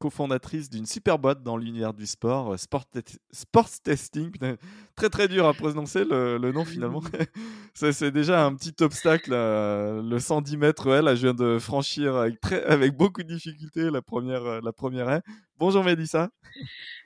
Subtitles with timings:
[0.00, 2.86] cofondatrice d'une super boîte dans l'univers du sport, euh, Sport,
[3.30, 4.32] Sports Testing.
[4.96, 7.02] très très dur à prononcer le, nom finalement.
[7.74, 9.30] c'est déjà un petit obstacle.
[9.30, 14.02] le 110 mètres, elle, je viens de franchir avec, très, avec beaucoup de difficultés la
[14.02, 15.22] première, euh, la première haie.
[15.60, 16.30] Bonjour Mélissa.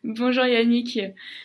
[0.04, 1.00] Bonjour Yannick.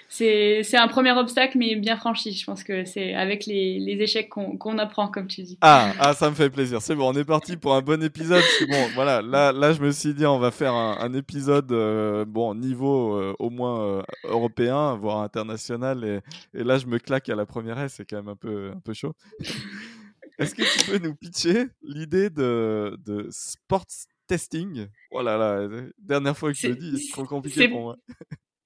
[0.09, 2.33] C'est un premier obstacle, mais bien franchi.
[2.33, 5.57] Je pense que c'est avec les, les échecs qu'on apprend, comme tu dis.
[5.61, 6.83] Ah, ah, ça me fait plaisir.
[6.83, 8.43] C'est bon, on est parti pour un bon épisode.
[8.69, 12.53] bon, voilà, là, là, je me suis dit, on va faire un, épisode, euh, bon,
[12.53, 16.03] niveau euh, au moins euh, européen, voire international.
[16.03, 17.95] Et, et, là, je me claque à la première S.
[17.97, 19.15] C'est quand même un peu, un peu chaud.
[20.37, 23.87] Est-ce que tu peux nous pitcher l'idée de, de Sports
[24.29, 24.87] testing.
[25.11, 27.97] Oh là là, dernière fois que je le dis, c'est trop compliqué pour moi.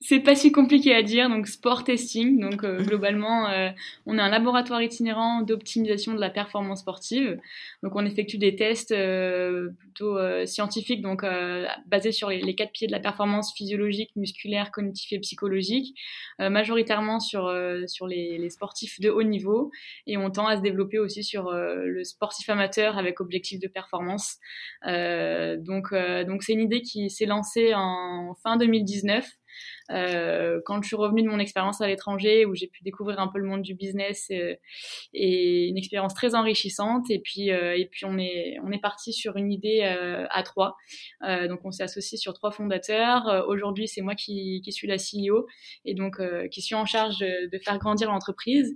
[0.06, 2.38] C'est pas si compliqué à dire, donc sport testing.
[2.38, 3.70] Donc euh, globalement, euh,
[4.06, 7.40] on est un laboratoire itinérant d'optimisation de la performance sportive.
[7.84, 11.24] Donc on effectue des tests euh, plutôt scientifiques, donc
[11.86, 15.98] basés sur les, quatre pieds de la performance physiologique, musculaire, cognitive et psychologique,
[16.40, 17.54] majoritairement sur
[17.88, 19.72] sur les, les, sportifs de haut niveau,
[20.08, 24.40] et on tend à se développer aussi sur le sportif amateur avec objectif de performance.
[24.84, 29.30] donc donc c'est une idée qui s'est lancée en fin 2019.
[29.92, 33.28] Euh, quand je suis revenue de mon expérience à l'étranger, où j'ai pu découvrir un
[33.28, 34.56] peu le monde du business euh,
[35.14, 37.09] et une expérience très enrichissante.
[37.09, 40.78] Et puis, euh, et puis on est, on est parti sur une idée à trois.
[41.22, 43.45] donc, on s'est associé sur trois fondateurs.
[43.48, 45.48] Aujourd'hui, c'est moi qui, qui, suis la CEO
[45.86, 48.75] et donc qui suis en charge de, de faire grandir l'entreprise.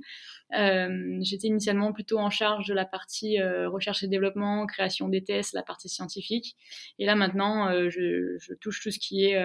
[0.53, 5.23] Euh, j'étais initialement plutôt en charge de la partie euh, recherche et développement, création des
[5.23, 6.55] tests, la partie scientifique.
[6.99, 9.37] Et là maintenant, euh, je, touche tout ce qui est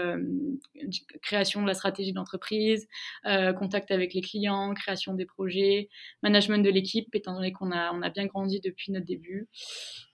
[1.23, 2.89] création de la stratégie d'entreprise,
[3.25, 5.89] contact avec les clients, création des projets,
[6.23, 9.49] management de l'équipe, étant donné qu'on a, on a bien grandi depuis notre début.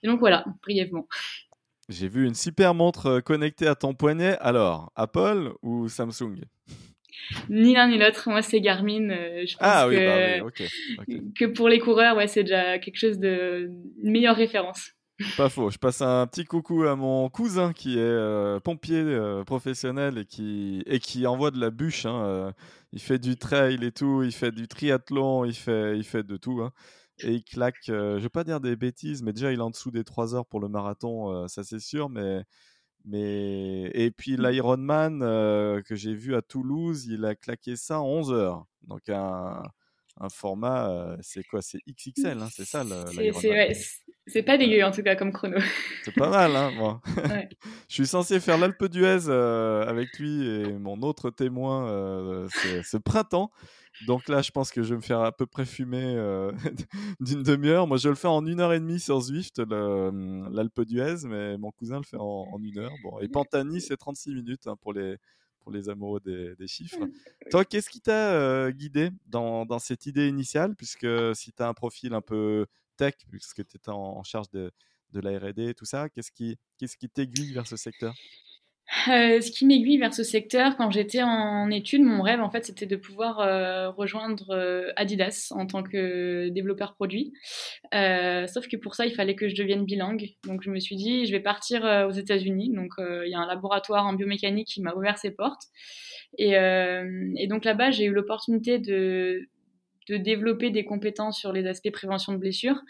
[0.02, 1.06] Et donc voilà, brièvement.
[1.88, 4.36] J'ai vu une super montre connectée à ton poignet.
[4.40, 6.44] Alors, Apple ou Samsung?
[7.48, 8.28] Ni l'un ni l'autre.
[8.30, 9.10] Moi, c'est Garmin.
[9.10, 10.54] Euh, je pense ah, que, oui,
[10.96, 13.70] bah oui, que pour les coureurs, ouais, c'est déjà quelque chose de
[14.02, 14.92] une meilleure référence.
[15.36, 15.70] Pas faux.
[15.70, 20.24] Je passe un petit coucou à mon cousin qui est euh, pompier euh, professionnel et
[20.24, 22.06] qui, et qui envoie de la bûche.
[22.06, 22.52] Hein,
[22.92, 26.36] il fait du trail et tout, il fait du triathlon, il fait, il fait de
[26.36, 26.60] tout.
[26.62, 26.72] Hein,
[27.20, 29.90] et il claque, je vais pas dire des bêtises, mais déjà il est en dessous
[29.90, 32.44] des 3 heures pour le marathon, ça c'est sûr, mais
[33.08, 33.90] mais...
[33.94, 34.48] Et puis mmh.
[34.48, 38.66] l'Ironman euh, que j'ai vu à Toulouse, il a claqué ça en 11 heures.
[38.86, 39.62] Donc un,
[40.20, 41.62] un format, euh, c'est quoi?
[41.62, 43.72] C'est XXL, hein, c'est ça l'Ironman
[44.26, 45.58] C'est pas dégueu en tout cas comme chrono.
[46.04, 47.00] C'est pas mal, hein, moi.
[47.88, 53.50] Je suis censé faire l'Alpe d'Huez euh, avec lui et mon autre témoin ce printemps.
[54.06, 56.52] Donc là, je pense que je vais me faire à peu près fumer euh,
[57.20, 57.86] d'une demi-heure.
[57.86, 61.56] Moi, je le fais en une heure et demie sur Zwift, hum, l'Alpe d'Huez, mais
[61.58, 62.92] mon cousin le fait en, une heure.
[63.02, 65.16] Bon, et Pantani, c'est 36 minutes hein, pour, les,
[65.60, 66.98] pour les amoureux des, chiffres.
[67.50, 70.74] Toi, qu'est-ce qui t'a euh, guidé dans, dans, cette idée initiale?
[70.76, 72.66] Puisque si tu as un profil un peu
[72.96, 74.70] tech, puisque tu étais en, charge de,
[75.12, 78.14] de la RD et tout ça, qu'est-ce qui qu'est-ce qui t'aiguille vers ce secteur?
[79.08, 82.64] Euh, ce qui m'aiguille vers ce secteur, quand j'étais en études, mon rêve, en fait,
[82.64, 87.32] c'était de pouvoir euh, rejoindre euh, Adidas en tant que développeur produit.
[87.92, 90.30] sauf que pour ça, il fallait que je devienne bilingue.
[90.46, 92.72] Donc, je me suis dit, je vais partir aux États-Unis.
[92.74, 95.64] Donc, il y a un laboratoire en biomécanique qui m'a ouvert ses portes.
[96.38, 99.48] Et, et donc là-bas, j'ai eu l'opportunité de
[100.08, 102.80] de développer des compétences sur les aspects prévention de blessures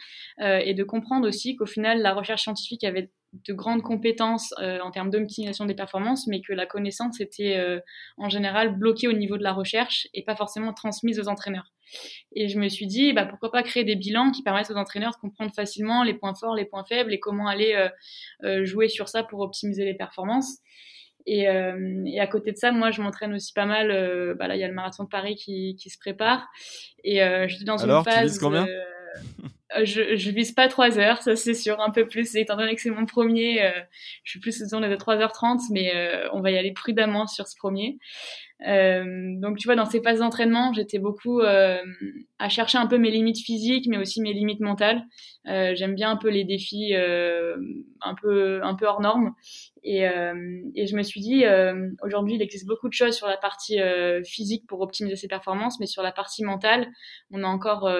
[0.41, 4.81] euh, et de comprendre aussi qu'au final, la recherche scientifique avait de grandes compétences euh,
[4.81, 7.81] en termes d'optimisation des performances, mais que la connaissance était euh,
[8.17, 11.72] en général bloquée au niveau de la recherche et pas forcément transmise aux entraîneurs.
[12.34, 15.13] Et je me suis dit, bah, pourquoi pas créer des bilans qui permettent aux entraîneurs
[15.13, 17.89] de comprendre facilement les points forts, les points faibles et comment aller
[18.65, 20.59] jouer sur ça pour optimiser les performances.
[21.28, 23.91] Et, euh, et, à côté de ça, moi, je m'entraîne aussi pas mal.
[23.91, 26.48] Euh, bah là, il y a le marathon de Paris qui, qui se prépare.
[27.04, 28.15] Et euh, je suis dans une phase.
[28.15, 28.66] Tu vises combien
[29.84, 32.34] je, je vise pas 3 heures, ça c'est sûr, un peu plus.
[32.36, 33.71] Étant donné que c'est mon premier,
[34.25, 35.92] je suis plus autour de 3h30, mais
[36.33, 37.98] on va y aller prudemment sur ce premier.
[38.60, 43.45] donc, tu vois, dans ces phases d'entraînement, j'étais beaucoup à chercher un peu mes limites
[43.45, 45.03] physiques, mais aussi mes limites mentales.
[45.48, 49.34] J'aime bien un peu les défis un peu un peu hors normes.
[49.84, 51.45] Et, et je me suis dit,
[52.03, 53.78] aujourd'hui, il existe beaucoup de choses sur la partie
[54.24, 56.89] physique pour optimiser ses performances, mais sur la partie mentale,
[57.30, 57.91] on est encore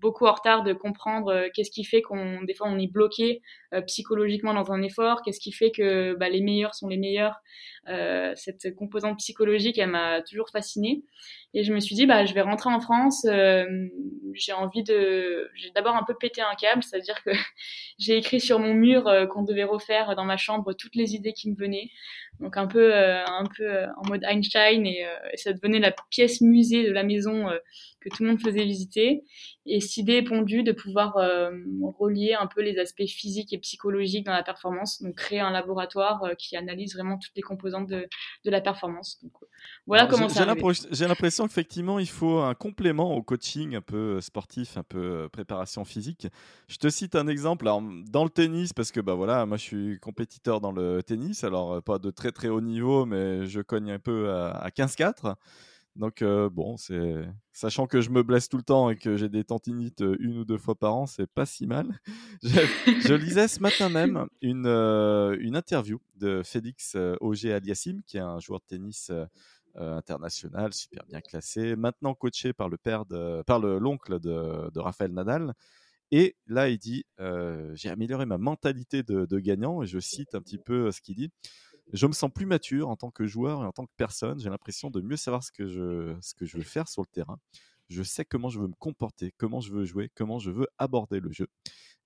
[0.00, 3.42] beaucoup en retard de comprendre qu'est-ce qui fait qu'on des fois on est bloqué
[3.86, 7.36] psychologiquement dans un effort, qu'est-ce qui fait que bah, les meilleurs sont les meilleurs.
[8.34, 11.04] cette composante psychologique, elle m'a toujours fascinée.
[11.54, 13.24] Et je me suis dit, bah, je vais rentrer en France.
[13.24, 13.64] Euh,
[14.34, 15.50] j'ai envie de.
[15.54, 17.30] J'ai d'abord un peu pété un câble, c'est-à-dire que
[17.98, 21.32] j'ai écrit sur mon mur euh, qu'on devait refaire dans ma chambre toutes les idées
[21.32, 21.90] qui me venaient.
[22.40, 26.86] Donc un peu, euh, un peu en mode Einstein et, ça devenait la pièce musée
[26.86, 27.48] de la maison
[28.08, 29.24] que tout le monde faisait visiter.
[29.66, 31.14] Et cette idée pondue de pouvoir
[31.98, 36.22] relier un peu les aspects physiques et psychologiques dans la performance, donc créer un laboratoire
[36.38, 38.06] qui analyse vraiment toutes les composantes de,
[38.44, 39.18] de la performance.
[39.22, 39.32] Donc,
[39.86, 40.46] voilà comment ça
[40.90, 44.98] J'ai l'impression qu'effectivement, il faut un complément au coaching un peu euh, sportif, un peu
[44.98, 46.26] euh, préparation physique.
[46.68, 47.68] Je te cite un exemple.
[47.68, 51.44] Alors, dans le tennis, parce que bah, voilà, moi je suis compétiteur dans le tennis,
[51.44, 55.36] alors euh, pas de très très haut niveau, mais je cogne un peu à, 15-4.
[55.96, 59.44] Donc bon, c'est sachant que je me blesse tout le temps et que j'ai des
[59.44, 61.98] tendinites une ou deux fois par an, c'est pas si mal.
[62.42, 68.38] je, lisais ce matin même une, une interview de Félix Auger Aliassim, qui est un
[68.40, 69.10] joueur de tennis
[69.78, 74.80] euh, international, super bien classé, maintenant coaché par le père de, par l'oncle de, de
[74.80, 75.52] Raphaël Nadal.
[76.10, 79.82] Et là, il dit euh, J'ai amélioré ma mentalité de, gagnant.
[79.82, 81.30] Et je cite un petit peu ce qu'il dit
[81.92, 84.38] Je me sens plus mature en tant que joueur et en tant que personne.
[84.40, 87.06] J'ai l'impression de mieux savoir ce que, je, ce que je veux faire sur le
[87.06, 87.38] terrain.
[87.88, 91.20] Je sais comment je veux me comporter, comment je veux jouer, comment je veux aborder
[91.20, 91.46] le jeu.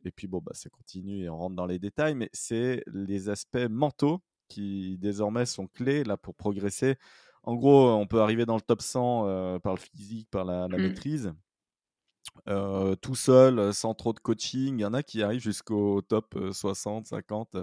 [0.05, 3.31] Et puis, bon, bah, ça continue et on rentre dans les détails, mais c'est les
[3.31, 6.97] aspects mentaux qui désormais sont clés là pour progresser
[7.43, 10.69] en gros, on peut arriver dans le top 100 euh, par le physique, par la,
[10.69, 10.77] mmh.
[10.77, 11.33] maîtrise.
[12.49, 14.79] Euh, tout seul, euh, sans trop de coaching.
[14.79, 17.57] Il y en a qui arrivent jusqu'au top 60, 50.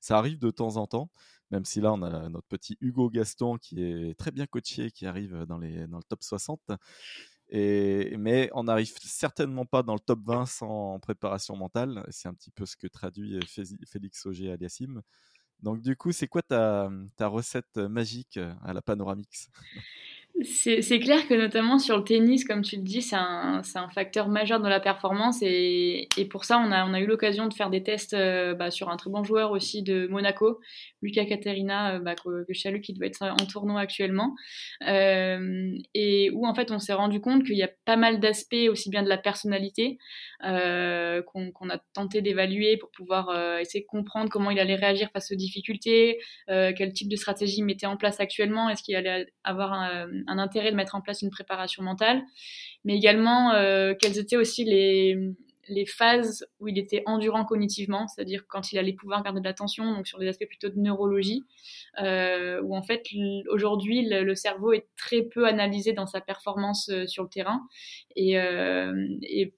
[0.00, 1.10] ça arrive de temps en temps,
[1.50, 5.06] même si là, on a notre petit Hugo Gaston qui est très bien coaché, qui
[5.06, 6.60] arrive dans, les, dans le top 60.
[7.50, 12.04] Et, mais on n'arrive certainement pas dans le top 20 sans préparation mentale.
[12.10, 13.38] C'est un petit peu ce que traduit
[13.86, 15.02] Félix Auger aliassim.
[15.60, 19.48] Donc du coup, c'est quoi ta, ta recette magique à la Panoramix?
[20.42, 24.28] C'est clair que notamment sur le tennis, comme tu le dis, c'est un, un, facteur
[24.28, 27.54] majeur de la performance et, et pour ça, on a, on a eu l'occasion de
[27.54, 30.60] faire des tests euh, bah, sur un très bon joueur aussi de Monaco,
[31.02, 34.34] Lucas Caterina, euh, bah, que, que qui doit être en tournoi actuellement,
[34.88, 38.68] euh, et où en fait on s'est rendu compte qu'il y a pas mal d'aspects
[38.68, 39.98] aussi bien de la personnalité
[40.44, 45.30] euh, qu'on a tenté d'évaluer pour pouvoir essayer de comprendre comment il allait réagir face
[45.30, 49.72] aux difficultés, quel type de stratégie il mettait en place actuellement, est-ce qu'il allait avoir
[49.72, 52.22] un un intérêt de mettre en place une préparation mentale,
[52.84, 55.34] mais également euh, quelles étaient aussi les,
[55.68, 59.94] les phases où il était endurant cognitivement, c'est-à-dire quand il allait pouvoir garder de l'attention,
[59.94, 61.44] donc sur des aspects plutôt de neurologie,
[62.00, 63.02] euh, où en fait
[63.48, 67.62] aujourd'hui le, cerveau est très peu analysé dans sa performance euh, sur le terrain.
[68.16, 68.92] Et, euh,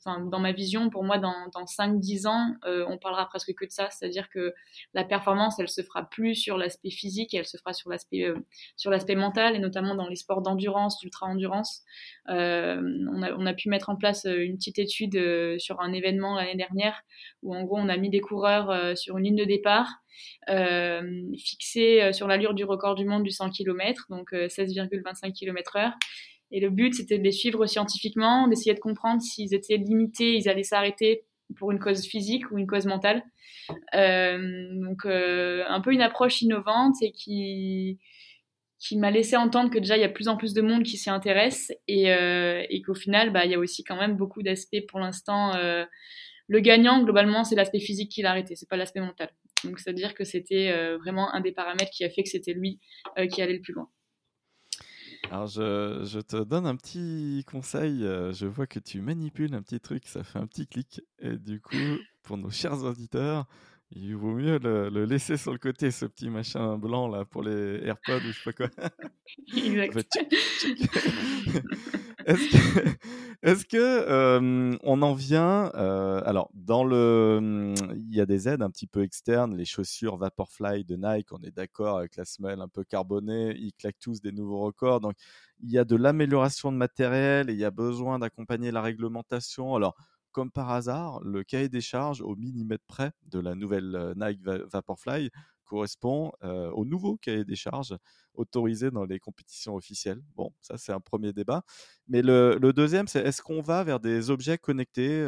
[0.04, 3.70] dans ma vision, pour moi, dans, dans 5-10 ans, euh, on parlera presque que de
[3.70, 4.54] ça, c'est-à-dire que
[4.94, 8.32] la performance, elle se fera plus sur l'aspect physique, elle se fera sur l'aspect
[8.76, 11.82] sur mental, et notamment dans les sports d'endurance, d'ultra-endurance.
[12.28, 16.54] On, a, on a pu mettre en place une petite étude sur un événement l'année
[16.54, 17.02] dernière
[17.43, 19.88] où en gros on a mis des coureurs euh, sur une ligne de départ
[20.48, 25.93] euh, fixés euh, sur l'allure du record du monde du 100 km, donc 16,25 km/h.
[26.52, 30.49] Et le but c'était de les suivre scientifiquement, d'essayer de comprendre s'ils étaient limités, ils
[30.49, 31.25] allaient s'arrêter
[31.56, 33.23] pour une cause physique ou une cause mentale.
[33.92, 37.99] donc un peu une approche innovante et qui
[38.78, 40.97] qui m'a laissé entendre que déjà il y a plus en plus de monde qui
[40.97, 44.42] s'y intéresse et, euh, et qu'au final bah il y a aussi quand même beaucoup
[44.42, 45.85] d'aspects pour l'instant euh,
[46.49, 49.30] le gagnant globalement c'est l'aspect physique qui l'a arrêté c'est pas l'aspect mental.
[49.64, 52.28] Donc c'est à dire que c'était euh, vraiment un des paramètres qui a fait que
[52.28, 52.78] c'était lui
[53.33, 53.88] qui allait le plus loin.
[55.30, 59.80] Alors je, je, te donne un petit conseil, je vois que tu manipules un petit
[59.80, 61.00] truc, ça fait un petit clic.
[61.21, 63.47] Et du coup pour nos chers auditeurs
[63.90, 67.81] il vaut mieux le, laisser sur le côté, ce petit machin blanc là pour les
[67.85, 68.69] AirPods ou je sais pas quoi.
[69.57, 70.09] Exact.
[73.43, 78.62] Est-ce que, euh, on en vient euh, Alors, dans le, il y a des aides
[78.62, 82.61] un petit peu externes, les chaussures Vaporfly de Nike, on est d'accord avec la semelle
[82.61, 85.00] un peu carbonée, ils claquent tous des nouveaux records.
[85.00, 85.14] Donc,
[85.61, 89.76] il y a de l'amélioration de matériel et il y a besoin d'accompagner la réglementation.
[89.76, 89.95] Alors,
[90.37, 94.43] comme par hasard, le cahier des charges au millimètre près de la nouvelle euh, Nike
[94.45, 95.31] Vaporfly
[95.64, 97.97] correspond euh, au nouveau cahier des charges
[98.35, 100.21] autorisé dans les compétitions officielles.
[100.35, 101.62] Bon, ça c'est un premier débat.
[102.07, 105.26] Mais le, le deuxième, c'est est-ce qu'on va vers des objets connectés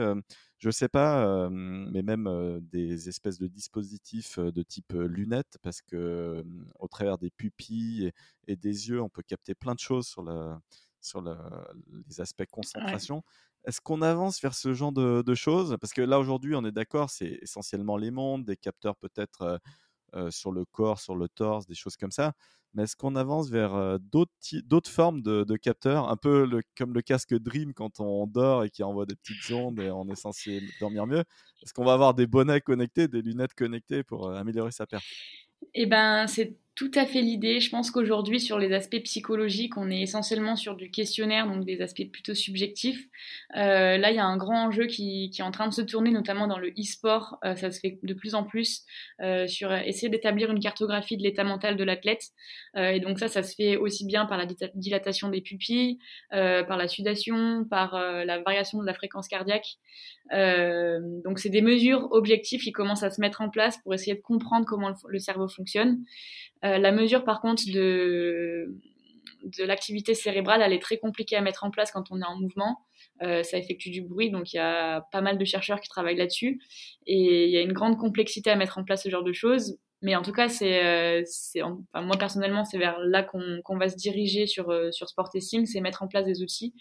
[0.59, 6.45] je sais pas, mais même des espèces de dispositifs de type lunettes, parce que
[6.81, 8.11] au travers des pupilles
[8.49, 10.61] et, des yeux, on peut capter plein de choses sur, la,
[11.01, 13.23] sur les aspects concentration.
[13.65, 15.77] Est-ce qu'on avance vers ce genre de, choses?
[15.81, 19.61] Parce que là, aujourd'hui, on est d'accord, c'est essentiellement les mondes, des capteurs peut-être
[20.31, 22.33] sur le corps, sur le torse, des choses comme ça.
[22.75, 27.75] Mais est-ce qu'on avance vers d'autres formes de, capteurs, un peu comme le casque Dream
[27.75, 31.25] quand on dort et qui envoie des petites ondes et on est censé dormir mieux.
[31.63, 35.05] Est-ce qu'on va avoir des bonnets connectés, des lunettes connectées pour améliorer sa perte
[35.75, 37.59] Eh ben, c'est tout à fait l'idée.
[37.59, 41.81] Je pense qu'aujourd'hui, sur les aspects psychologiques, on est essentiellement sur du questionnaire, donc des
[41.81, 43.05] aspects plutôt subjectifs.
[43.57, 45.83] Euh, là, il y a un grand enjeu qui, qui, est en train de se
[45.83, 47.37] tourner, notamment dans le e-sport.
[47.45, 48.85] Euh, ça se fait de plus en plus
[49.21, 52.23] euh, sur essayer d'établir une cartographie de l'état mental de l'athlète.
[52.77, 55.99] Euh, et donc ça, ça se fait aussi bien par la dilatation des pupilles,
[56.33, 59.79] euh, par la sudation, par euh, la variation de la fréquence cardiaque.
[61.25, 64.21] donc c'est des mesures objectives qui commencent à se mettre en place pour essayer de
[64.21, 66.05] comprendre comment le cerveau fonctionne.
[66.65, 68.75] Euh, la mesure, par contre, de,
[69.59, 72.79] l'activité cérébrale, elle est très compliquée à mettre en place quand on est en mouvement.
[73.23, 76.17] Euh, ça effectue du bruit, donc il y a pas mal de chercheurs qui travaillent
[76.17, 76.61] là-dessus.
[77.07, 79.79] Et il y a une grande complexité à mettre en place ce genre de choses.
[80.01, 81.25] Mais en tout cas, c'est, euh,
[81.93, 86.05] moi personnellement, c'est vers là qu'on va se diriger sur, euh, sur Sport c'est mettre
[86.05, 86.73] en place des outils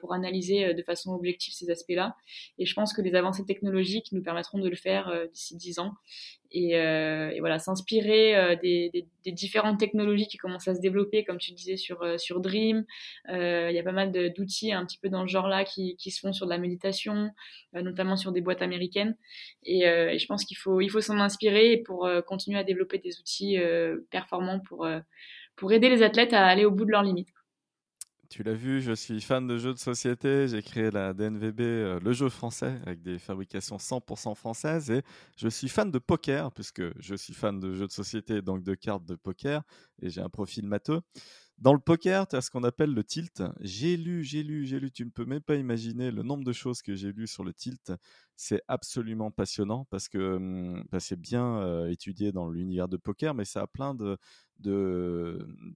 [0.00, 2.14] pour analyser de façon objective ces aspects-là.
[2.58, 5.94] Et je pense que les avancées technologiques nous permettront de le faire d'ici 10 ans.
[6.58, 8.90] Et, euh, et, voilà, s'inspirer euh, des,
[9.26, 12.86] différentes technologies qui commencent à se développer, comme tu disais sur, euh, sur Dream.
[13.28, 16.20] Il y a pas mal d'outils un petit peu dans ce genre-là qui, qui, se
[16.20, 17.30] font sur de la méditation,
[17.74, 19.18] notamment sur des boîtes américaines.
[19.64, 23.18] Et, et je pense qu'il faut, il faut s'en inspirer pour continuer à développer des
[23.18, 23.58] outils
[24.10, 24.88] performants pour,
[25.56, 27.35] pour aider les athlètes à aller au bout de leurs limites.
[28.30, 30.48] Tu l'as vu, je suis fan de jeux de société.
[30.48, 34.90] J'ai créé la DNVB, euh, le jeu français, avec des fabrications 100% françaises.
[34.90, 35.02] Et
[35.36, 38.74] je suis fan de poker, puisque je suis fan de jeux de société, donc de
[38.74, 39.62] cartes de poker.
[40.02, 41.00] Et j'ai un profil matheux.
[41.58, 43.42] Dans le poker, tu as ce qu'on appelle le tilt.
[43.60, 44.90] J'ai lu, j'ai lu, j'ai lu.
[44.90, 47.54] Tu ne peux même pas imaginer le nombre de choses que j'ai lues sur le
[47.54, 47.92] tilt.
[48.34, 53.44] C'est absolument passionnant parce que hum, c'est bien euh, étudié dans l'univers de poker, mais
[53.44, 54.18] ça a plein de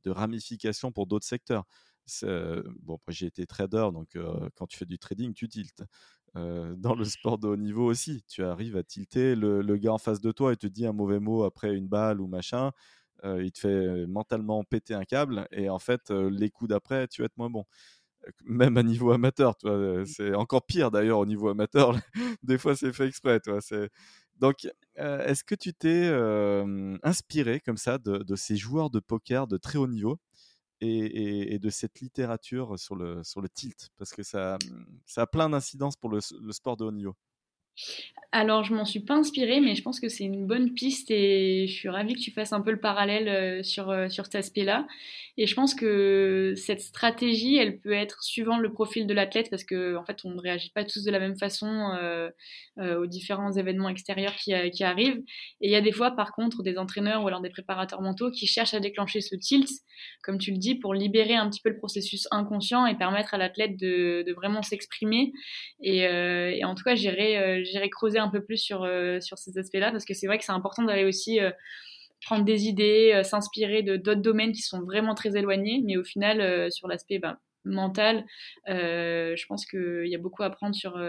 [0.06, 1.64] ramifications pour d'autres secteurs.
[2.82, 4.16] Bon, j'ai été trader, donc
[4.56, 5.84] quand tu fais du trading, tu tiltes.
[6.34, 9.34] dans le sport de haut niveau aussi, tu arrives à tilter.
[9.34, 12.20] Le, gars en face de toi, il te dit un mauvais mot après une balle
[12.20, 12.72] ou machin.
[13.24, 15.46] il te fait mentalement péter un câble.
[15.52, 17.64] Et en fait, les coups d'après, tu vas être moins bon.
[18.44, 20.04] Même à niveau amateur, mmh.
[20.04, 21.96] c'est encore pire d'ailleurs au niveau amateur.
[22.42, 23.40] Des fois, c'est fait exprès.
[23.40, 23.60] Toi,
[24.38, 26.10] donc, est-ce que tu t'es
[27.02, 30.18] inspiré comme ça de, de, ces joueurs de poker de très haut niveau?
[30.80, 34.58] Et, de cette littérature sur le, sur le tilt, parce que ça,
[35.16, 37.16] a plein d'incidences pour le, le sport de haut niveau.
[38.32, 41.66] Alors, je m'en suis pas inspirée, mais je pense que c'est une bonne piste et
[41.66, 44.36] je suis ravie que tu fasses un peu le parallèle euh, sur, euh, sur cet
[44.36, 44.86] aspect-là.
[45.36, 49.64] Et je pense que cette stratégie, elle peut être suivant le profil de l'athlète parce
[49.64, 51.66] qu'en en fait, on ne réagit pas tous de la même façon
[52.00, 52.30] euh,
[52.78, 55.22] aux différents événements extérieurs qui, qui, arrivent.
[55.60, 58.30] Et il y a des fois, par contre, des entraîneurs ou alors des préparateurs mentaux
[58.30, 59.68] qui cherchent à déclencher ce tilt,
[60.22, 63.38] comme tu le dis, pour libérer un petit peu le processus inconscient et permettre à
[63.38, 65.32] l'athlète de, vraiment s'exprimer.
[65.80, 69.58] Et, et, en tout cas, j'irai j'irai creuser un peu plus sur, euh, sur ces
[69.58, 71.50] aspects-là parce que c'est vrai que c'est important d'aller aussi euh,
[72.24, 76.04] prendre des idées, euh, s'inspirer de d'autres domaines qui sont vraiment très éloignés, mais au
[76.04, 78.24] final, sur l'aspect ben, mental,
[78.66, 81.00] je pense qu'il y a beaucoup à prendre sur,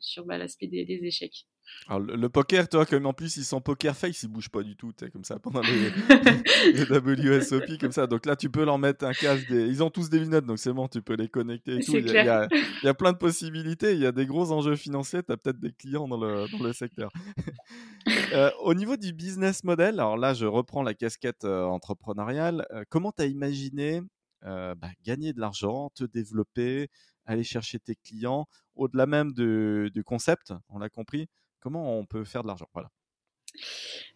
[0.00, 1.46] sur bah, l'aspect des, échecs.
[1.88, 4.76] Alors, le, poker, toi, comme en plus ils sont poker face, ils bougent pas du
[4.76, 5.90] tout, comme ça pendant les,
[6.72, 8.06] les, WSOP, comme ça.
[8.06, 9.50] Donc là, tu peux leur mettre un casque.
[9.50, 11.96] Ils ont tous des lunettes, donc c'est bon, tu peux les connecter et tout.
[11.96, 13.94] Il y, a, il y, a, plein de possibilités.
[13.94, 15.22] Il y a des gros enjeux financiers.
[15.22, 17.10] Tu as peut-être des clients dans le, dans le secteur.
[18.34, 22.66] euh, au niveau du business model, alors là, je reprends la casquette euh, entrepreneuriale.
[22.72, 24.00] Euh, comment tu as imaginé
[24.42, 26.88] bah, gagner de l'argent, te développer,
[27.26, 31.28] aller chercher tes clients, au-delà même du concept, on l'a compris,
[31.60, 32.68] comment on peut faire de l'argent.
[32.72, 32.90] Voilà.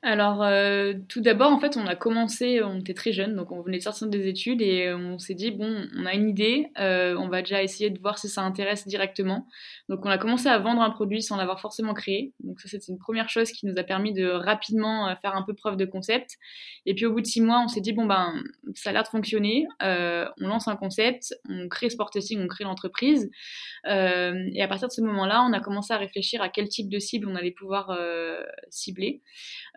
[0.06, 3.62] Alors, euh, tout d'abord, en fait, on a commencé, on était très jeunes, donc on
[3.62, 7.16] venait de sortir des études et on s'est dit, bon, on a une idée, euh,
[7.16, 9.46] on va déjà essayer de voir si ça intéresse directement.
[9.88, 12.34] Donc, on a commencé à vendre un produit sans l'avoir forcément créé.
[12.40, 15.42] Donc, ça, c'était une première chose qui nous a permis de rapidement euh, faire un
[15.42, 16.36] peu preuve de concept.
[16.84, 18.34] Et puis, au bout de six mois, on s'est dit, bon, ben,
[18.74, 22.64] ça a l'air de fonctionner, on lance un concept, on crée Sport Testing, on crée
[22.64, 23.30] l'entreprise.
[23.86, 26.98] et à partir de ce moment-là, on a commencé à réfléchir à quel type de
[26.98, 27.96] cible on allait pouvoir
[28.68, 29.22] cibler.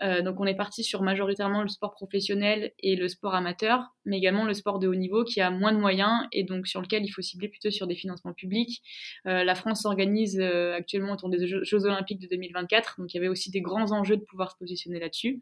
[0.01, 4.46] Donc on est parti sur majoritairement le sport professionnel et le sport amateur, mais également
[4.46, 7.10] le sport de haut niveau qui a moins de moyens et donc sur lequel il
[7.10, 8.82] faut cibler plutôt sur des financements publics.
[9.25, 13.51] la France s'organise actuellement autour des Jeux olympiques de 2024, donc il y avait aussi
[13.51, 15.42] des grands enjeux de pouvoir se positionner là-dessus.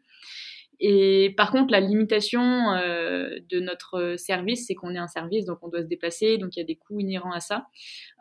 [0.80, 5.58] Et par contre, la limitation euh, de notre service, c'est qu'on est un service, donc
[5.62, 7.66] on doit se déplacer, donc il y a des coûts inhérents à ça.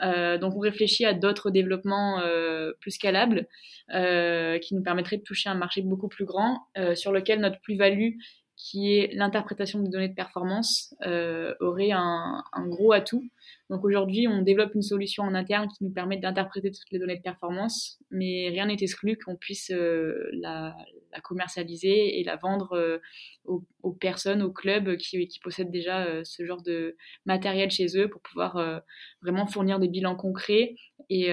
[0.04, 3.48] Euh, donc on réfléchit à d'autres développements euh, plus scalables
[3.94, 7.60] euh, qui nous permettraient de toucher un marché beaucoup plus grand, euh, sur lequel notre
[7.62, 8.12] plus-value,
[8.56, 13.28] qui est l'interprétation des données de performance, euh, aurait un, un, gros atout.
[13.70, 17.18] Donc aujourd'hui, on développe une solution en interne qui nous permet d'interpréter toutes les données
[17.18, 20.76] de performance, mais rien n'est exclu qu'on puisse euh, la,
[21.24, 23.00] commercialiser et la vendre euh,
[23.46, 26.96] aux, personnes, aux clubs qui, possèdent déjà euh, ce genre de
[27.26, 28.84] matériel chez eux pour pouvoir
[29.22, 30.76] vraiment fournir des bilans concrets
[31.10, 31.30] et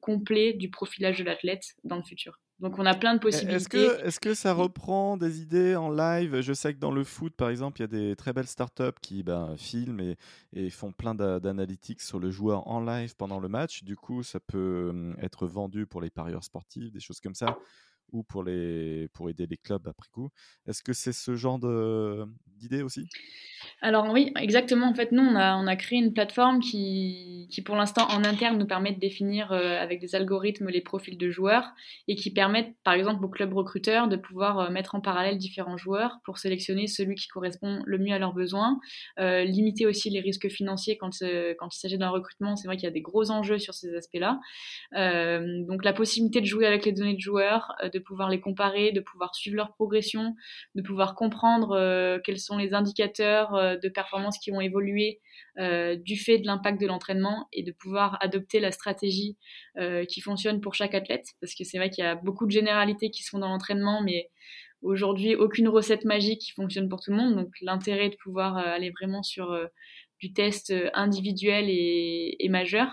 [0.00, 2.40] complets du profilage de l'athlète dans le futur.
[2.60, 3.56] Donc on a plein de possibilités.
[3.56, 6.40] Est-ce que, est que, ça reprend des idées en live?
[6.42, 8.98] Je sais que dans le foot, par exemple, il y a des très belles startups
[9.00, 10.16] qui ben, filment et,
[10.52, 13.82] et, font plein d'analytiques sur le joueur en live pendant le match.
[13.82, 17.56] Du coup, ça peut hum, être vendu pour les parieurs sportifs, des choses comme ça
[18.12, 20.30] ou pour, les, pour aider les clubs après coup.
[20.66, 21.58] Est-ce que c'est ce genre
[22.46, 23.06] d'idée aussi?
[23.80, 24.88] Alors oui, exactement.
[24.88, 28.24] En fait, nous, on a, on a créé une plateforme qui, qui pour l'instant, en
[28.24, 31.70] interne, nous permet de définir euh, avec des algorithmes les profils de joueurs
[32.08, 35.76] et qui permettent, par exemple, aux clubs recruteurs de pouvoir euh, mettre en parallèle différents
[35.76, 38.78] joueurs pour sélectionner celui qui correspond le mieux à leurs besoins,
[39.18, 41.10] euh, limiter aussi les risques financiers quand,
[41.58, 42.56] quand il s'agit d'un recrutement.
[42.56, 44.38] C'est vrai qu'il y a des gros enjeux sur ces aspects-là.
[44.92, 49.00] donc la possibilité de jouer avec les données de joueurs, de pouvoir les comparer, de
[49.00, 50.34] pouvoir suivre leur progression,
[50.74, 55.20] de pouvoir comprendre quels sont les indicateurs de performance qui ont évolué
[55.58, 59.36] euh, du fait de l'impact de l'entraînement et de pouvoir adopter la stratégie
[59.78, 61.26] euh, qui fonctionne pour chaque athlète.
[61.40, 64.30] Parce que c'est vrai qu'il y a beaucoup de généralités qui sont dans l'entraînement, mais
[64.82, 67.36] aujourd'hui, aucune recette magique qui fonctionne pour tout le monde.
[67.36, 69.58] Donc l'intérêt de pouvoir euh, aller vraiment sur
[70.20, 72.88] du test individuel et, majeur.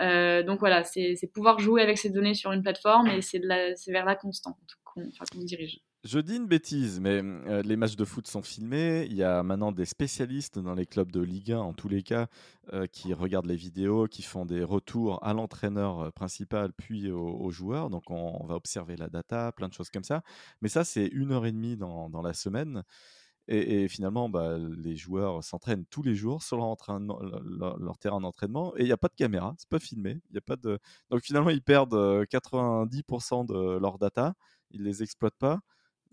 [0.00, 3.40] Donc voilà, c'est pouvoir jouer avec ces données sur une plateforme et c'est
[3.88, 5.80] vers là qu'on qu se dirige.
[6.04, 9.06] Je dis une bêtise, mais euh, les matchs de foot sont filmés.
[9.06, 12.02] Il y a maintenant des spécialistes dans les clubs de Ligue 1, en tous les
[12.02, 12.26] cas,
[12.74, 17.88] euh, qui regardent les vidéos, qui font des retours à l'entraîneur principal, puis aux, joueurs.
[17.88, 20.22] Donc on, va observer la data, plein de choses comme ça.
[20.60, 22.82] Mais ça, c'est une heure et demie dans, dans la semaine.
[23.48, 26.76] Et, finalement, bah, les joueurs s'entraînent tous les jours sur leur,
[27.98, 30.20] terrain d'entraînement et il n'y a pas de caméra, c'est pas filmé.
[30.30, 30.78] Il y a pas de...
[31.10, 34.34] Donc finalement, ils perdent 90% de leur data,
[34.70, 35.60] ils les exploitent pas.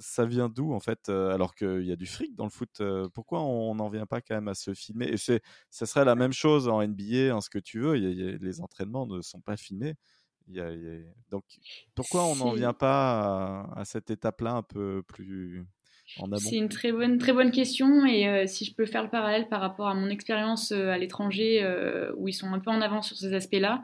[0.04, 2.82] Ça vient d'où en fait Alors qu'il y a du fric dans le foot,
[3.14, 5.08] pourquoi on n'en vient pas quand même à se filmer?
[5.08, 7.98] Et c'est, ça serait la même chose en NBA, en ce que tu veux.
[7.98, 9.96] Il y a, il y a, les entraînements ne sont pas filmés.
[10.48, 10.72] Y a.
[11.30, 11.46] Donc
[11.96, 15.66] pourquoi on n'en vient pas à, à cette étape-là un peu plus
[16.38, 19.48] c'est une très bonne, très bonne question et euh, si je peux faire le parallèle
[19.48, 22.82] par rapport à mon expérience euh, à l'étranger euh, où ils sont un peu en
[22.82, 23.82] avance sur ces aspects-là,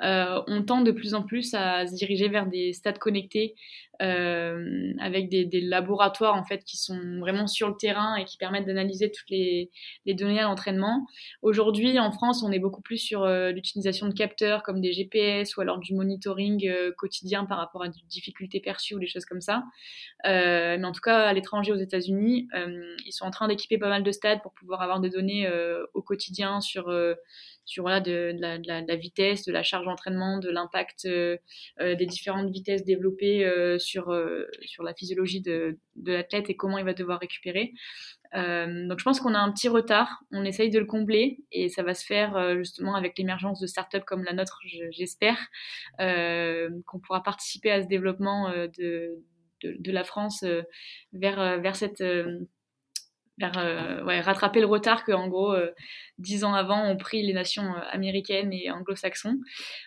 [0.00, 3.54] on tend de plus en plus à se diriger vers des stades connectés
[4.00, 8.36] euh, avec des, des, laboratoires en fait qui sont vraiment sur le terrain et qui
[8.36, 9.70] permettent d'analyser toutes les,
[10.06, 11.06] les, données à l'entraînement.
[11.42, 15.56] Aujourd'hui, en France, on est beaucoup plus sur euh, l'utilisation de capteurs comme des GPS
[15.56, 19.24] ou alors du monitoring euh, quotidien par rapport à des difficultés perçues ou des choses
[19.24, 19.64] comme ça.
[20.26, 22.48] Euh, mais en tout cas, à l'étranger, aux États-Unis,
[23.04, 25.48] ils sont en train d'équiper pas mal de stades pour pouvoir avoir des données
[25.94, 26.92] au quotidien sur
[27.68, 31.36] sur voilà, de, la, vitesse, de la charge d'entraînement, de l'impact euh,
[31.80, 34.06] euh, des différentes vitesses développées euh, sur,
[34.62, 37.74] sur la physiologie de, de l'athlète et comment il va devoir récupérer.
[38.34, 41.82] Donc je pense qu'on a un petit retard, on essaye de le combler et ça
[41.82, 45.38] va se faire justement avec l'émergence de startups comme la nôtre, j'espère,
[45.98, 49.22] qu'on pourra participer à ce développement de,
[49.62, 50.44] de la France
[51.14, 52.02] vers, vers cette
[53.42, 55.70] euh, rattraper le retard que en gros euh,
[56.18, 59.38] dix ans avant ont pris les nations euh, américaines et anglo-saxons.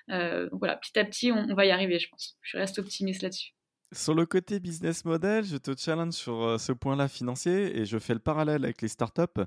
[0.08, 2.38] Voilà, petit à petit, on, va y arriver, je pense.
[2.42, 3.52] Je reste optimiste là-dessus.
[3.94, 8.14] Sur le côté business model, je te challenge sur ce point-là financier et je fais
[8.14, 9.42] le parallèle avec les startups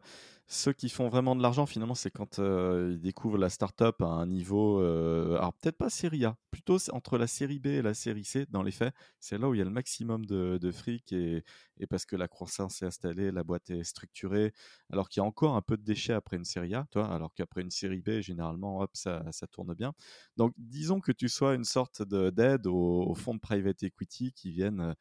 [0.46, 4.06] ceux qui font vraiment de l'argent, finalement, c'est quand euh, ils découvrent la startup à
[4.06, 7.94] un niveau, euh, alors peut-être pas série A, plutôt entre la série B et la
[7.94, 11.12] série C, dans les faits, c'est là où il y a le maximum de, fric
[11.12, 11.44] et,
[11.88, 14.52] parce que la croissance est installée, la boîte est structurée,
[14.90, 17.32] alors qu'il y a encore un peu de déchets après une série A, toi, alors
[17.34, 19.94] qu'après une série B, généralement, hop, ça, tourne bien.
[20.36, 24.50] Donc, disons que tu sois une sorte d'aide aux, aux, fonds de private equity qui
[24.50, 24.94] viennent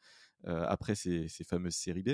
[0.46, 2.10] euh, après ces, ces fameuses séries B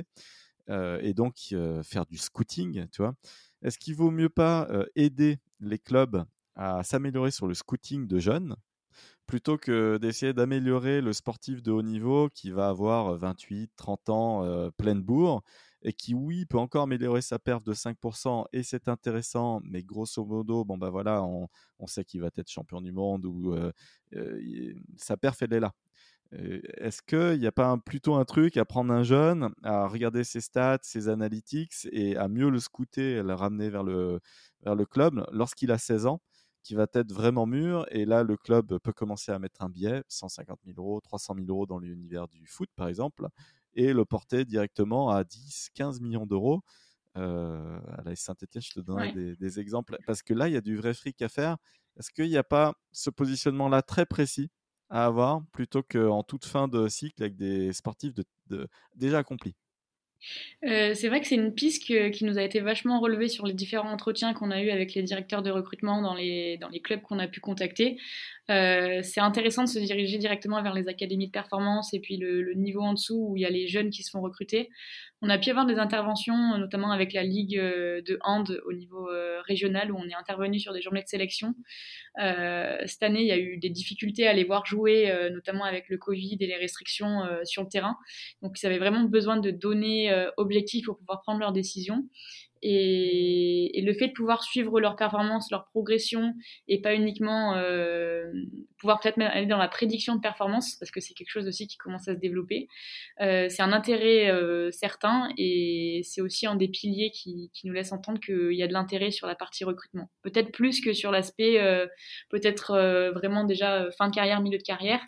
[1.00, 3.14] et donc euh, faire du scouting, tu vois.
[3.62, 8.18] Est-ce qu'il vaut mieux pas euh, aider les clubs à s'améliorer sur le scouting de
[8.18, 8.56] jeunes
[9.26, 14.70] plutôt que d'essayer d'améliorer le sportif de haut niveau qui va avoir 28, 30 ans,
[14.76, 15.42] pleine bourre,
[15.82, 20.24] et qui, oui, peut encore améliorer sa perf de 5%, et c'est intéressant, mais grosso
[20.24, 21.46] modo, bon, bah voilà, on,
[21.78, 23.54] on sait qu'il va être champion du monde, ou
[24.96, 25.72] sa perf, elle est là.
[26.32, 30.40] Est-ce qu'il n'y a pas plutôt un truc à prendre un jeune, à regarder ses
[30.40, 34.20] stats, ses analytics et à mieux le scouter, à le ramener vers le,
[34.62, 36.20] vers le club lorsqu'il a 16 ans,
[36.62, 40.02] qui va être vraiment mûr Et là, le club peut commencer à mettre un billet,
[40.08, 43.26] 150 000 euros, 300 000 euros dans l'univers du foot, par exemple,
[43.74, 46.62] et le porter directement à 10, 15 millions d'euros?
[47.16, 49.96] Euh, à la Saint-Etienne, je te donnerai des, des, exemples.
[50.06, 51.56] Parce que là, il y a du vrai fric à faire.
[51.98, 54.48] Est-ce qu'il n'y a pas ce positionnement-là très précis?
[54.90, 58.12] À avoir plutôt qu'en toute fin de cycle avec des sportifs
[58.94, 59.56] déjà accomplis?
[60.62, 63.90] C'est vrai que c'est une piste qui nous a été vachement relevée sur les différents
[63.90, 67.18] entretiens qu'on a eu avec les directeurs de recrutement dans les, dans les clubs qu'on
[67.18, 67.98] a pu contacter.
[68.50, 72.52] Euh, c'est intéressant de se diriger directement vers les académies de performance et puis le,
[72.54, 74.70] niveau en dessous où il y a les jeunes qui se font recruter.
[75.22, 79.08] On a pu avoir des interventions, notamment avec la Ligue euh, de hand au niveau
[79.10, 81.54] euh, régional où on est intervenu sur des journées de sélection.
[82.16, 85.98] cette année, il y a eu des difficultés à les voir jouer, notamment avec le
[85.98, 87.96] Covid et les restrictions sur le terrain.
[88.42, 92.04] Donc, ils avaient vraiment besoin de données objectives pour pouvoir prendre leurs décisions.
[92.62, 96.34] Et, le fait de pouvoir suivre leur performance, leur progression,
[96.68, 98.30] et pas uniquement euh,
[98.78, 101.78] pouvoir peut-être aller dans la prédiction de performance, parce que c'est quelque chose aussi qui
[101.78, 102.68] commence à se développer,
[103.20, 107.72] euh, c'est un intérêt euh, certain et c'est aussi un des piliers qui, qui nous
[107.72, 110.10] laisse entendre qu'il y a de l'intérêt sur la partie recrutement.
[110.22, 111.58] Peut-être plus que sur l'aspect,
[112.28, 115.00] peut-être vraiment déjà fin de carrière, milieu de carrière.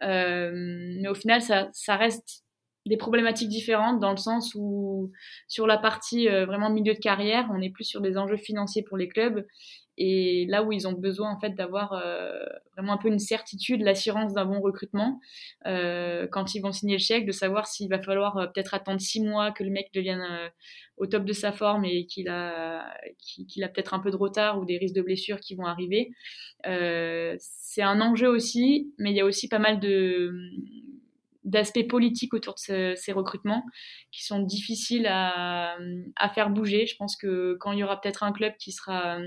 [0.00, 2.45] mais au final, ça, ça reste
[2.86, 5.10] des problématiques différentes dans le sens où
[5.48, 8.82] sur la partie euh, vraiment milieu de carrière, on est plus sur des enjeux financiers
[8.82, 9.44] pour les clubs
[9.98, 12.44] et là où ils ont besoin en fait d'avoir euh,
[12.76, 15.20] vraiment un peu une certitude, l'assurance d'un bon recrutement
[15.66, 19.22] euh, quand ils vont signer le chèque, de savoir s'il va falloir peut-être attendre six
[19.22, 20.22] mois que le mec devienne
[20.98, 24.58] au top de sa forme et qu'il a qu'il a peut-être un peu de retard
[24.60, 26.10] ou des risques de blessures qui vont arriver.
[26.62, 30.30] c'est un enjeu aussi, mais il y a aussi pas mal de
[31.46, 33.64] d'aspects politiques autour de ces recrutements
[34.10, 35.78] qui sont difficiles à,
[36.34, 36.86] faire bouger.
[36.86, 39.18] Je pense que quand il y aura peut-être un club qui sera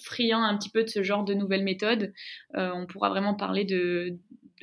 [0.00, 2.12] friand un petit peu de ce genre de nouvelles méthodes,
[2.56, 4.18] euh, on pourra vraiment parler de,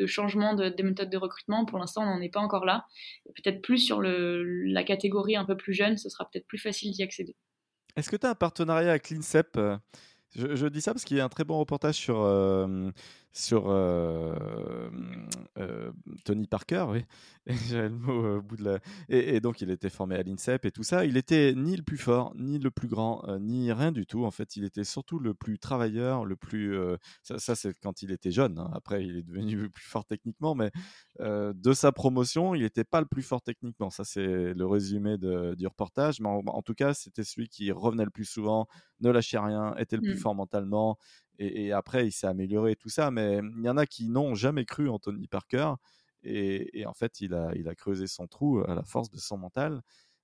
[0.05, 1.65] changement de, des méthodes de recrutement.
[1.65, 2.85] Pour l'instant, on n'en est pas encore là.
[3.35, 7.01] Peut-être plus sur la catégorie un peu plus jeune, ce sera peut-être plus facile d'y
[7.01, 7.35] accéder.
[7.95, 9.57] Est-ce que tu as un partenariat avec l'INSEP?
[9.57, 9.77] Euh,
[10.35, 12.91] je, dis ça parce qu'il y a un très bon reportage sur, euh,
[13.37, 14.89] sur euh,
[15.59, 15.91] euh,
[16.25, 17.05] Tony Parker, oui.
[17.71, 18.79] le mot au bout de la.
[19.09, 21.05] Et, donc, il était formé à l'INSEP et tout ça.
[21.05, 24.25] Il était ni le plus fort, ni le plus grand, ni rien du tout.
[24.25, 26.77] En fait, il était surtout le plus travailleur, le plus.
[27.21, 28.57] ça, c'est quand il était jeune.
[28.57, 28.69] Hein.
[28.73, 30.71] Après, il est devenu le plus fort techniquement, mais
[31.19, 33.91] de sa promotion, il n'était pas le plus fort techniquement.
[33.91, 36.19] Ça, c'est le résumé de, du reportage.
[36.19, 38.67] Mais en, tout cas, c'était celui qui revenait le plus souvent,
[38.99, 40.17] ne lâchait rien, était le plus mmh.
[40.17, 40.97] fort mentalement.
[41.39, 43.11] Et, après, il s'est amélioré et tout ça.
[43.11, 45.73] Mais il y en a qui n'ont jamais cru en Tony Parker.
[46.23, 49.37] Et, en fait, il a, il a creusé son trou à la force de son
[49.37, 49.81] mental.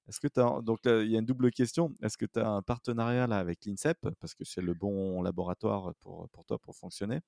[0.09, 1.95] Est-ce que tu donc il y a une double question.
[2.01, 4.09] Est-ce que tu as un partenariat là avec l'INSEP?
[4.19, 7.21] Parce que c'est le bon laboratoire pour, pour toi pour fonctionner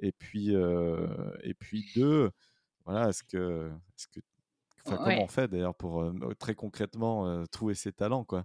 [0.00, 2.30] Et puis et puis deux,
[2.84, 4.20] voilà, est-ce que est-ce que
[4.84, 8.44] comment on fait d'ailleurs pour très concrètement trouver ses talents quoi?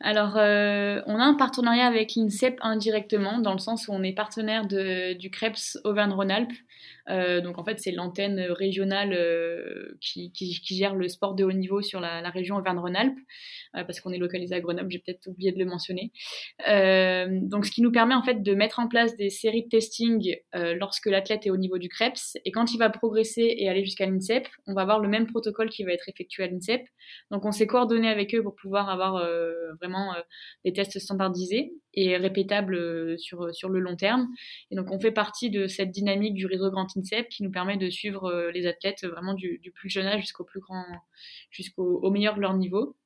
[0.00, 4.12] Alors, euh, on a un partenariat avec l'INSEP indirectement, dans le sens où on est
[4.12, 6.52] partenaire du CREPS Auvergne-Rhône-Alpes.
[7.08, 10.30] Euh, donc, en fait, c'est l'antenne régionale euh, qui,
[10.64, 13.18] gère le sport de haut niveau sur la, la région Auvergne-Rhône-Alpes,
[13.72, 16.12] parce qu'on est localisé à Grenoble, j'ai peut-être oublié de le mentionner.
[16.66, 20.36] donc, ce qui nous permet en fait de mettre en place des séries de testing
[20.52, 22.36] lorsque l'athlète est au niveau du CREPS.
[22.44, 25.70] Et quand il va progresser et aller jusqu'à l'INSEP, on va avoir le même protocole
[25.70, 26.82] qui va être effectué à l'INSEP.
[27.30, 29.26] Donc, on s'est coordonné avec eux pour pouvoir avoir
[29.80, 30.20] vraiment euh,
[30.64, 34.28] des tests standardisés et répétables euh, sur, sur le long terme.
[34.70, 37.76] Et donc on fait partie de cette dynamique du réseau Grand INSEP qui nous permet
[37.76, 40.84] de suivre euh, les athlètes vraiment du, plus jeune âge jusqu'au plus grand,
[41.50, 42.96] jusqu'au meilleur de leur niveau.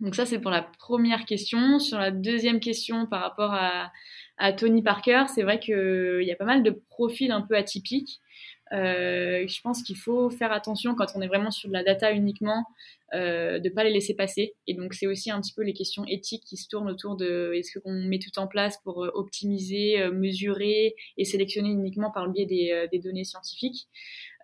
[0.00, 1.78] Donc ça, c'est pour la première question.
[1.78, 3.90] Sur la deuxième question par rapport à,
[4.56, 8.20] Tony Parker, c'est vrai qu'il y a pas mal de profils un peu atypiques.
[8.72, 12.12] Euh, je pense qu'il faut faire attention quand on est vraiment sur de la data
[12.12, 12.66] uniquement
[13.14, 14.54] de ne pas les laisser passer.
[14.66, 17.52] Et donc, c'est aussi un petit peu les questions éthiques qui se tournent autour de
[17.54, 22.46] est-ce qu'on met tout en place pour optimiser, mesurer et sélectionner uniquement par le biais
[22.46, 23.88] des, données scientifiques?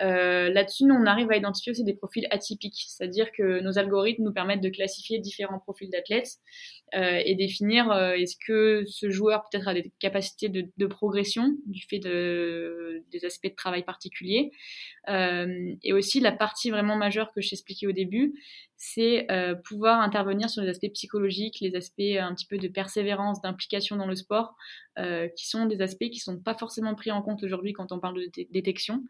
[0.01, 4.33] Là-dessus, nous, on arrive à identifier aussi des profils atypiques, c'est-à-dire que nos algorithmes nous
[4.33, 6.39] permettent de classifier différents profils d'athlètes
[6.93, 11.99] et définir est-ce que ce joueur peut-être a des capacités de, de progression du fait
[11.99, 14.51] de, des aspects de travail particuliers.
[15.09, 18.35] Euh, et aussi la partie vraiment majeure que je t'expliquais au début,
[18.87, 23.41] c'est euh, pouvoir intervenir sur les aspects psychologiques, les aspects un petit peu de persévérance,
[23.41, 24.57] d'implication dans le sport,
[24.99, 27.93] euh, qui sont des aspects qui ne sont pas forcément pris en compte aujourd'hui quand
[27.93, 29.03] on parle de détection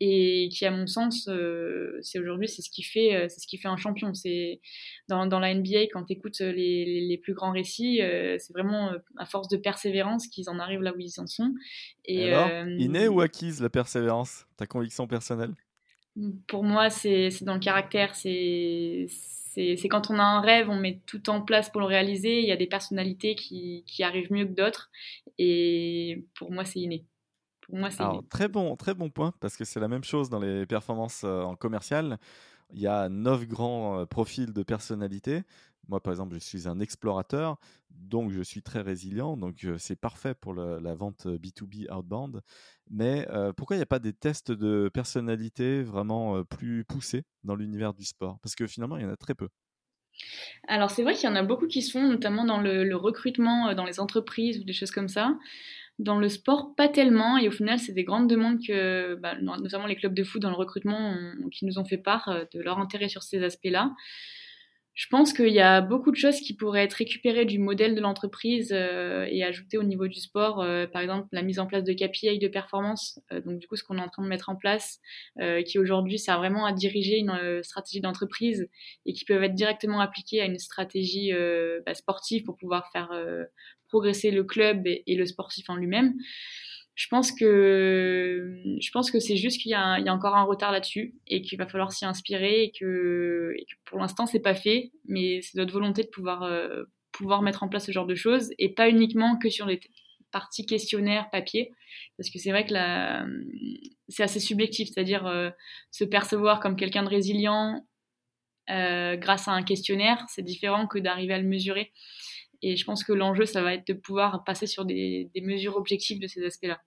[0.00, 3.56] et qui, à mon sens, euh, c'est aujourd'hui c'est ce qui fait c'est ce qui
[3.56, 4.12] fait un champion.
[4.12, 4.60] C'est
[5.08, 8.00] dans, dans, la NBA quand tu écoutes les, les, plus grands récits,
[8.38, 11.54] c'est vraiment à force de persévérance qu'ils en arrivent là où ils en sont.
[12.04, 15.54] Et, alors, inné ou acquise la persévérance, ta conviction personnelle?
[16.46, 18.14] Pour moi, c'est dans le caractère.
[18.14, 19.08] C'est
[19.90, 22.40] quand on a un rêve, on met tout en place pour le réaliser.
[22.40, 24.90] Il y a des personnalités qui, qui arrivent mieux que d'autres.
[25.38, 27.04] Et pour moi, c'est inné.
[27.62, 30.38] Pour moi, c'est Très bon, très bon point, parce que c'est la même chose dans
[30.38, 32.18] les performances euh, en commercial.
[32.72, 35.42] Il y a neuf grands euh, profils de personnalité.
[35.88, 37.58] Moi, par exemple, je suis un explorateur,
[37.90, 42.40] donc je suis très résilient, donc c'est parfait pour la vente B2B outbound.
[42.90, 47.94] Mais pourquoi il n'y a pas des tests de personnalité vraiment plus poussés dans l'univers
[47.94, 48.38] du sport?
[48.42, 49.48] Parce que finalement, il y en a très peu.
[50.68, 53.74] Alors c'est vrai qu'il y en a beaucoup qui se font, notamment dans le, recrutement,
[53.74, 55.36] dans les entreprises ou des choses comme ça.
[55.98, 57.38] Dans le sport, pas tellement.
[57.38, 60.50] Et au final, c'est des grandes demandes que, bah, notamment les clubs de foot dans
[60.50, 61.16] le recrutement,
[61.52, 63.92] qui nous ont fait part de leur intérêt sur ces aspects-là.
[64.94, 68.00] Je pense qu'il y a beaucoup de choses qui pourraient être récupérées du modèle de
[68.00, 70.60] l'entreprise euh, et ajoutées au niveau du sport.
[70.62, 73.18] Euh, par exemple, la mise en place de KPI de performance.
[73.32, 75.00] Euh, donc, du coup, ce qu'on est en train de mettre en place,
[75.66, 78.68] qui aujourd'hui sert vraiment à diriger une stratégie d'entreprise
[79.04, 81.32] et qui peuvent être directement appliquées à une stratégie
[81.84, 83.10] bah, sportive pour pouvoir faire
[83.88, 86.14] progresser le club et, et le sportif en lui-même
[86.94, 91.14] je pense que je pense que c'est juste qu'il y, a encore un retard là-dessus
[91.26, 93.54] et qu'il va falloir s'y inspirer et que,
[93.84, 97.68] pour l'instant c'est pas fait, mais c'est notre volonté de pouvoir euh, pouvoir mettre en
[97.68, 99.80] place ce genre de choses et pas uniquement que sur les
[100.30, 101.72] parties questionnaires papier,
[102.16, 102.74] parce que c'est vrai que
[104.08, 105.50] c'est assez subjectif, c'est-à-dire euh,
[105.90, 107.84] se percevoir comme quelqu'un de résilient
[108.70, 111.92] euh, grâce à un questionnaire, c'est différent que d'arriver à le mesurer.
[112.62, 116.20] Et je pense que l'enjeu, ça va être de pouvoir passer sur des, mesures objectives
[116.20, 116.80] de ces aspects-là.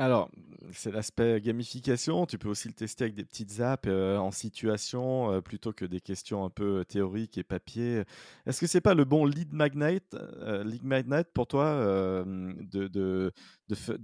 [0.00, 0.30] Alors,
[0.72, 2.24] c'est l'aspect gamification.
[2.24, 5.84] Tu peux aussi le tester avec des petites apps euh, en situation euh, plutôt que
[5.84, 8.04] des questions un peu théoriques et papier.
[8.46, 11.82] Est-ce que c'est pas le bon lead magnet, euh, lead magnet pour toi
[12.22, 13.32] de,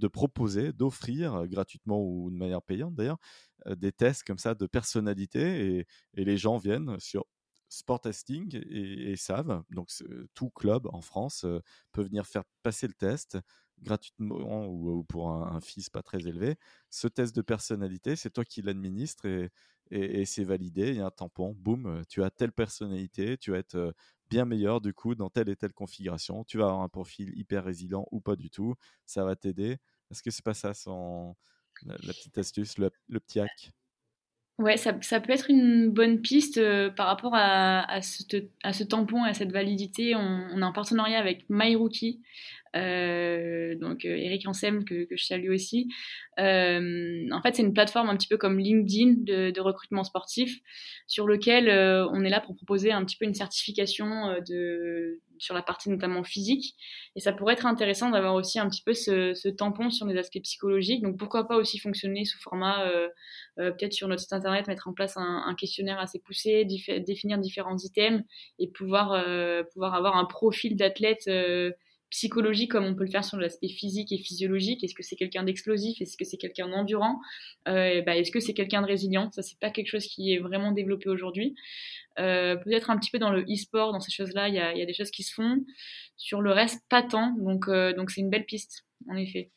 [0.09, 3.19] proposer, d'offrir gratuitement ou de manière payante d'ailleurs,
[3.69, 7.25] des tests comme ça de personnalité et les gens viennent sur
[7.75, 9.91] sport testing et, savent, donc
[10.35, 11.47] tout club en France
[11.93, 13.39] peut venir faire passer le test
[13.83, 16.57] gratuitement ou, pour un, fils pas très élevé.
[16.91, 19.51] Ce test de personnalité, c'est toi qui l'administres et,
[19.91, 20.91] et, c'est validé.
[20.91, 23.95] Il y a un tampon, boum, tu as telle personnalité, tu vas être
[24.31, 26.45] bien meilleur du coup dans telle et telle configuration.
[26.45, 28.75] Tu vas avoir un profil hyper résilient ou pas du tout.
[29.07, 29.79] Ça va t'aider.
[30.11, 30.73] Est-ce que c'est pas ça
[31.83, 33.73] la, petite astuce, le, le petit hack?
[34.59, 38.23] Ouais, ça, ça, peut être une bonne piste euh, par rapport à, à, ce,
[38.63, 40.15] à, ce, tampon, à cette validité.
[40.15, 42.21] On, on a un partenariat avec MyRookie,
[42.77, 45.89] euh, donc euh, Eric Ansem que, que, je salue aussi.
[46.39, 50.61] Euh, en fait, c'est une plateforme un petit peu comme LinkedIn de, de recrutement sportif,
[51.09, 55.55] sur lequel euh, on est là pour proposer un petit peu une certification de, sur
[55.55, 56.75] la partie notamment physique.
[57.17, 60.41] Et ça pourrait être intéressant d'avoir aussi un petit peu ce, tampon sur les aspects
[60.43, 61.03] psychologiques.
[61.03, 63.09] Donc pourquoi pas aussi fonctionner sous format, euh,
[63.59, 67.39] euh, peut-être sur notre site internet, mettre en place un, un questionnaire assez poussé, définir
[67.39, 68.23] différents items
[68.59, 71.29] et pouvoir, euh, pouvoir avoir un profil d'athlète
[72.11, 74.85] psychologique comme on peut le faire sur l'aspect physique et physiologique.
[74.85, 76.01] Est-ce que c'est quelqu'un d'explosif?
[76.01, 77.21] Est-ce que c'est quelqu'un d'endurant?
[77.69, 79.31] Euh, bah, Est-ce que c'est quelqu'un de résilient?
[79.33, 81.55] Ça, c'est pas quelque chose qui est vraiment développé aujourd'hui.
[82.19, 84.95] Euh, peut-être un petit peu dans le e-sport, dans ces choses-là, il y a, des
[84.95, 85.65] choses qui se font.
[86.17, 87.35] Sur le reste, pas tant.
[87.39, 89.51] Donc, euh, donc c'est une belle piste, en effet.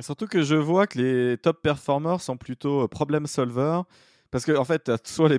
[0.00, 3.84] surtout que je vois que les top performers sont plutôt problem solvers
[4.36, 5.38] parce qu'en en fait, tu as soit les,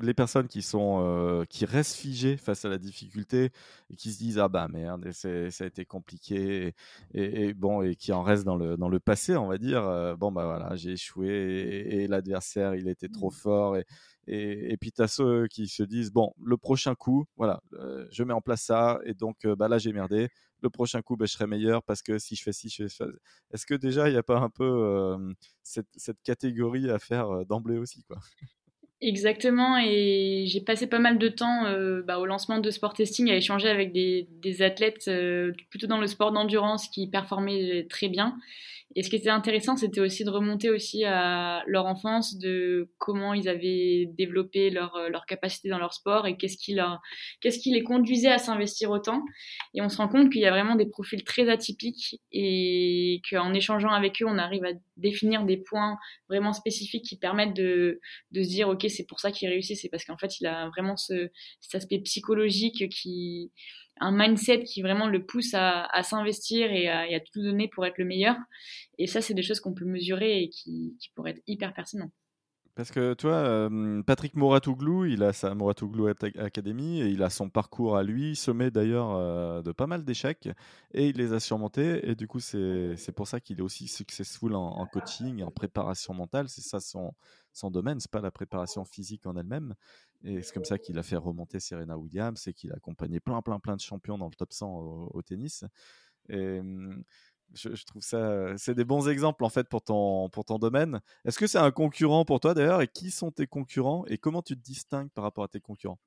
[0.00, 3.50] les, personnes qui, sont, euh, qui restent figées face à la difficulté
[3.90, 6.72] et qui se disent Ah bah merde, ça a été compliqué,
[7.12, 10.16] et, bon, et qui en restent dans le, dans le passé, on va dire euh,
[10.16, 13.34] Bon bah voilà, j'ai échoué, et, l'adversaire, il était trop mmh.
[13.34, 13.84] fort, et,
[14.26, 18.24] et, puis tu as ceux qui se disent Bon, le prochain coup, voilà, euh, je
[18.24, 20.30] mets en place ça, et donc bah là, j'ai merdé,
[20.64, 22.88] le prochain coup, ben, je serai meilleur parce que si je fais ci, je fais
[22.88, 23.06] ça.
[23.52, 25.16] Est-ce que déjà, il n'y a pas un peu
[25.62, 28.18] cette, catégorie à faire d'emblée aussi quoi?
[29.00, 31.64] Exactement, et j'ai passé pas mal de temps
[32.06, 35.10] bah, au lancement de Sport Testing à échanger avec des, athlètes
[35.68, 38.38] plutôt dans le sport d'endurance qui performaient très bien.
[38.96, 43.34] Et ce qui était intéressant, c'était aussi de remonter aussi à leur enfance, de comment
[43.34, 47.00] ils avaient développé leur, euh, leur capacité dans leur sport et qu'est-ce qui, leur,
[47.40, 49.22] qu'est-ce qui les conduisait à s'investir autant.
[49.74, 53.52] Et on se rend compte qu'il y a vraiment des profils très atypiques et qu'en
[53.52, 58.42] échangeant avec eux, on arrive à définir des points vraiment spécifiques qui permettent de, de
[58.42, 60.96] se dire, OK, c'est pour ça qu'il réussit, c'est parce qu'en fait, il a vraiment
[60.96, 61.30] ce,
[61.60, 63.50] cet aspect psychologique qui
[64.00, 68.04] un mindset qui vraiment le pousse à, s'investir et à, tout donner pour être le
[68.04, 68.36] meilleur.
[68.98, 72.12] Et ça, c'est des choses qu'on peut mesurer et qui, pourraient être hyper pertinentes.
[72.76, 77.48] Parce que toi, euh, Patrick Mouratoglou, il a sa Mouratoglou Academy et il a son
[77.48, 80.48] parcours à lui, sommet d'ailleurs euh, de pas mal d'échecs
[80.92, 82.10] et il les a surmontés.
[82.10, 85.52] Et du coup, c'est pour ça qu'il est aussi successful en, en coaching et en
[85.52, 86.48] préparation mentale.
[86.48, 87.14] C'est ça son,
[87.54, 89.74] son domaine, c'est pas la préparation physique en elle-même.
[90.24, 93.40] Et c'est comme ça qu'il a fait remonter Serena Williams et qu'il a accompagné plein,
[93.42, 94.68] plein, plein de champions dans le top 100
[95.12, 95.64] au, tennis.
[96.28, 97.04] Et mmh,
[97.52, 101.00] je, trouve ça, c'est des bons exemples en fait pour ton, pour ton domaine.
[101.24, 104.42] Est-ce que c'est un concurrent pour toi d'ailleurs Et qui sont tes concurrents Et comment
[104.42, 106.00] tu te distingues par rapport à tes concurrents?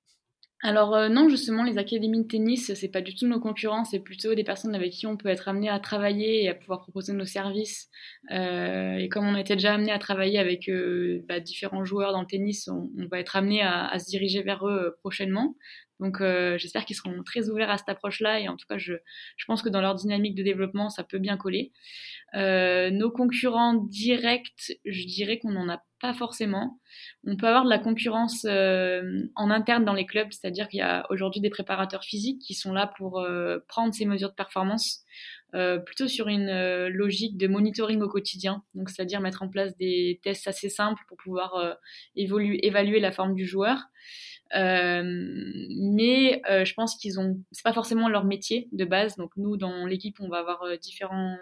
[0.64, 4.00] Alors euh, non, justement, les académies de tennis, c'est pas du tout nos concurrents, c'est
[4.00, 7.14] plutôt des personnes avec qui on peut être amené à travailler et à pouvoir proposer
[7.14, 7.90] nos services.
[8.32, 12.22] Euh, et comme on été déjà amené à travailler avec euh, bah, différents joueurs dans
[12.22, 15.56] le tennis, on, va être amené à, se diriger vers eux prochainement.
[16.00, 18.94] Donc j'espère qu'ils seront très ouverts à cette approche-là et en tout cas je,
[19.36, 21.72] je, pense que dans leur dynamique de développement ça peut bien coller.
[22.36, 26.80] nos concurrents directs, je dirais qu'on n'en a pas forcément.
[27.26, 30.84] On peut avoir de la concurrence euh, en interne dans les clubs, c'est-à-dire qu'il y
[30.84, 35.04] a aujourd'hui des préparateurs physiques qui sont là pour euh, prendre ces mesures de performance,
[35.56, 40.20] euh, plutôt sur une logique de monitoring au quotidien, donc c'est-à-dire mettre en place des
[40.24, 41.78] tests assez simples pour pouvoir
[42.16, 43.80] évoluer, évaluer la forme du joueur.
[44.54, 49.16] mais je pense qu'ils ont, c'est pas forcément leur métier de base.
[49.16, 51.38] Donc nous, dans l'équipe, on va avoir différents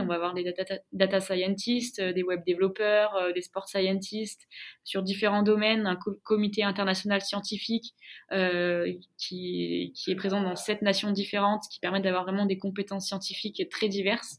[0.00, 0.54] on va avoir des
[0.92, 4.46] data, scientists, euh, des web développeurs, euh, des sport scientists
[4.84, 7.94] sur différents domaines, un comité international scientifique
[8.32, 13.06] euh, qui, qui, est présent dans sept nations différentes, qui permet d'avoir vraiment des compétences
[13.06, 14.38] scientifiques très diverses.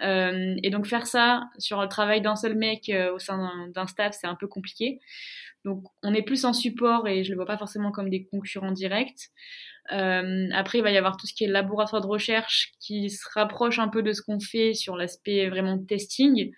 [0.00, 4.26] et donc faire ça sur le travail d'un seul mec au sein d'un staff, c'est
[4.26, 5.00] un peu compliqué.
[5.64, 8.72] Donc on est plus en support et je le vois pas forcément comme des concurrents
[8.72, 9.30] directs.
[9.90, 13.24] Euh, après, il va y avoir tout ce qui est laboratoire de recherche qui se
[13.34, 16.52] rapproche un peu de ce qu'on fait sur l'aspect vraiment testing,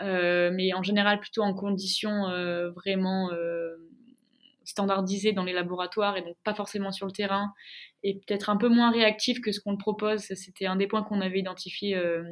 [0.00, 3.76] euh, mais en général plutôt en conditions euh, vraiment euh,
[4.64, 7.52] standardisées dans les laboratoires et donc pas forcément sur le terrain
[8.02, 10.20] et peut-être un peu moins réactif que ce qu'on propose.
[10.20, 12.24] C'était un des points qu'on avait identifié euh,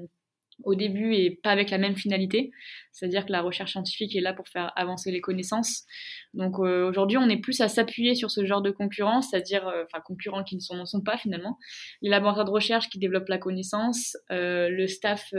[0.64, 2.52] au début et pas avec la même finalité.
[2.92, 5.84] C'est-à-dire que la recherche scientifique est là pour faire avancer les connaissances.
[6.34, 9.84] Donc euh, aujourd'hui, on est plus à s'appuyer sur ce genre de concurrence, c'est-à-dire, euh,
[9.84, 11.58] enfin, concurrents qui ne sont, sont, pas finalement,
[12.02, 15.34] les laboratoires de recherche qui développent la connaissance, euh, le staff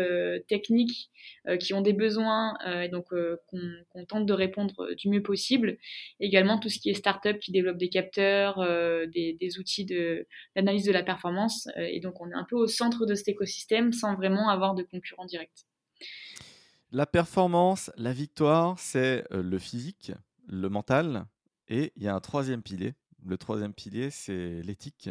[0.47, 1.09] technique
[1.59, 3.05] qui ont des besoins et donc
[3.47, 5.77] qu'on tente de répondre du mieux possible.
[6.19, 8.57] Également tout ce qui est start-up qui développe des capteurs,
[9.07, 11.67] des, outils d'analyse de, de la performance.
[11.77, 14.83] et donc on est un peu au centre de cet écosystème sans vraiment avoir de
[14.83, 15.65] concurrents directs.
[16.93, 20.11] La performance, la victoire, c'est euh, le physique,
[20.47, 21.25] le mental,
[21.67, 22.93] et il y a un troisième pilier.
[23.25, 25.09] Le troisième pilier, c'est l'éthique.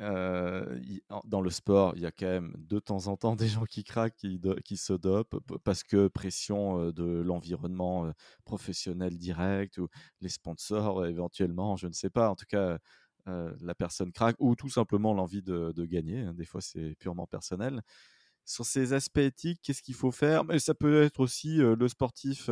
[0.00, 0.78] Euh,
[1.24, 3.84] dans le sport, il y a quand même de temps en temps des gens qui
[3.84, 4.16] craquent,
[4.64, 8.12] qui, se dopent parce que pression euh, de l'environnement
[8.44, 9.88] professionnel direct ou
[10.20, 12.28] les sponsors éventuellement, je ne sais pas.
[12.28, 12.78] En tout cas,
[13.24, 16.26] la personne craque ou tout simplement l'envie de, de, gagner.
[16.34, 17.80] Des fois, c'est purement personnel
[18.44, 20.44] sur ces aspects éthiques, qu'est-ce qu'il faut faire?
[20.44, 22.50] Mais ça peut être aussi le sportif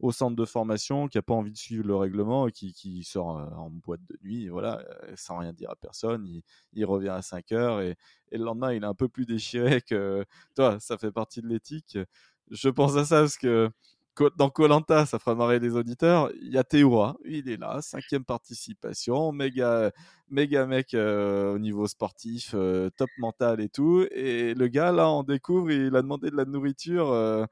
[0.00, 3.26] au centre de formation qui n'a pas envie de suivre le règlement et qui, sort
[3.26, 4.82] en boîte de nuit, voilà,
[5.16, 6.26] sans rien dire à personne.
[6.72, 7.96] Il, revient à 5 heures et,
[8.32, 10.78] et, le lendemain, il est un peu plus déchiré que toi.
[10.80, 11.98] Ça fait partie de l'éthique.
[12.50, 13.70] Je pense à ça parce que
[14.36, 16.30] dans Colanta, ça fera marrer les auditeurs.
[16.42, 19.92] Il y a Théoura, il est là, cinquième participation, méga,
[20.30, 24.06] méga mec euh, au niveau sportif, euh, top mental et tout.
[24.10, 27.10] Et le gars là, on découvre, il a demandé de la nourriture.
[27.12, 27.46] Euh,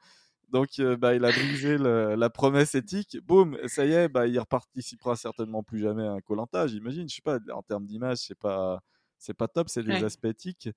[0.51, 3.19] donc, bah, il a brisé la promesse éthique.
[3.25, 7.09] Boum, ça y est, bah, il reparticipera certainement plus jamais à Colanta, j'imagine.
[7.09, 8.81] Je sais pas, en termes d'image, c'est pas,
[9.19, 10.69] c'est pas top, c'est des aspects éthiques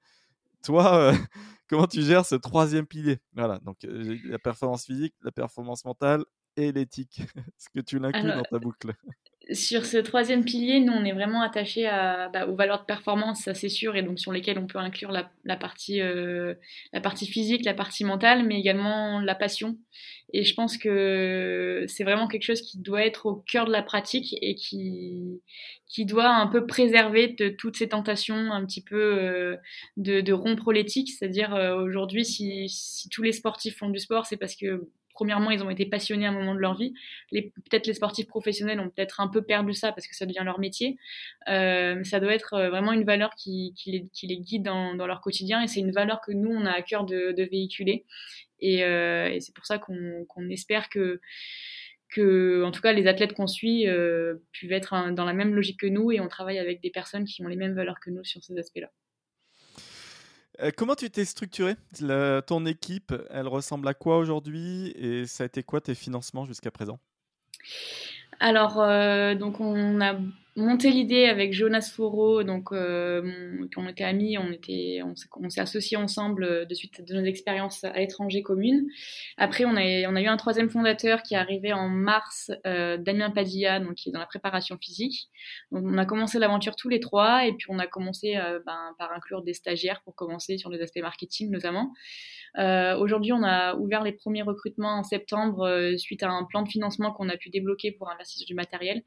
[0.63, 1.13] toi, euh,
[1.69, 3.19] comment tu gères ce troisième pilier?
[3.33, 6.23] Voilà, donc euh, la performance physique, la performance mentale
[6.57, 7.19] et l'éthique.
[7.57, 8.93] Est-ce que tu l'inclus dans ta boucle?
[9.51, 13.53] Sur ce troisième pilier, nous, on est vraiment attaché bah, aux valeurs de performance, ça
[13.53, 16.53] c'est sûr, et donc sur lesquelles on peut inclure la, partie, euh,
[16.93, 19.77] la partie physique, la partie mentale, mais également la passion.
[20.33, 23.81] Et je pense que c'est vraiment quelque chose qui doit être au cœur de la
[23.81, 25.41] pratique et qui,
[25.87, 29.57] qui doit un peu préserver de toutes ces tentations un petit peu euh,
[29.97, 31.09] de, de rompre l'éthique.
[31.09, 34.87] C'est-à-dire euh, aujourd'hui, si, si tous les sportifs font du sport, c'est parce que
[35.19, 36.93] premièrement, ils ont été passionnés à un moment de leur vie.
[37.29, 40.59] peut-être les sportifs professionnels ont peut-être un peu perdu ça parce que ça devient leur
[40.59, 40.97] métier.
[41.49, 45.67] Euh, ça doit être euh, vraiment une valeur qui, les, guide dans, leur quotidien et
[45.67, 48.05] c'est une valeur que nous, on a à cœur de, véhiculer.
[48.63, 51.19] Euh, et, c'est pour ça qu'on espère que,
[52.07, 53.87] que, en tout cas, les athlètes qu'on suit
[54.53, 57.43] puissent être dans la même logique que nous et on travaille avec des personnes qui
[57.43, 58.89] ont les mêmes valeurs que nous sur ces aspects-là.
[60.61, 61.75] Euh, comment tu t'es structuré?
[62.47, 64.91] Ton équipe, elle ressemble à quoi aujourd'hui?
[64.95, 66.99] Et ça a été quoi tes financements jusqu'à présent?
[68.39, 70.15] Alors, euh, donc on a
[70.59, 75.97] monté l'idée avec Jonas Foro, donc euh, on était amis, on était, on, s'est associés
[75.97, 78.87] ensemble euh, de suite de nos expériences à l'étranger communes.
[79.37, 82.97] Après, on a, on a eu un troisième fondateur qui est arrivé en mars, euh,
[82.97, 85.29] Damien Padilla, donc qui est dans la préparation physique.
[85.71, 88.95] Donc, on a commencé l'aventure tous les trois, et puis on a commencé euh, ben,
[88.97, 91.93] par inclure des stagiaires pour commencer sur les aspects marketing notamment.
[92.57, 96.63] Euh, Aujourd'hui, on a ouvert les premiers recrutements en septembre euh, suite à un plan
[96.63, 99.03] de financement qu'on a pu débloquer pour investir du matériel.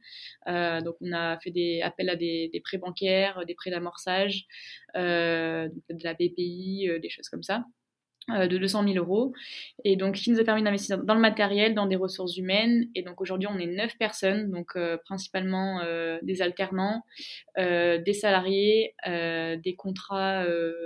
[0.49, 4.47] Euh, donc, on a fait des appels à des, des prêts bancaires, des prêts d'amorçage,
[4.95, 7.65] de la BPI, des choses comme ça.
[8.31, 9.33] Euh, de 200 000 euros.
[9.85, 12.89] Et donc, qui nous a permis d'investir dans le matériel, dans des ressources humaines.
[12.95, 17.03] Et donc, aujourd'hui, on est neuf personnes, donc euh, principalement euh, des alternants,
[17.57, 20.45] des salariés, des contrats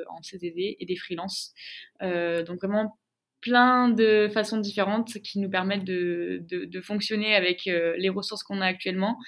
[0.09, 1.53] en CDD et des freelances.
[2.01, 2.97] donc, vraiment
[3.41, 8.61] plein de façons différentes qui nous permettent de, de, fonctionner avec euh, les ressources qu'on
[8.61, 9.19] a actuellement.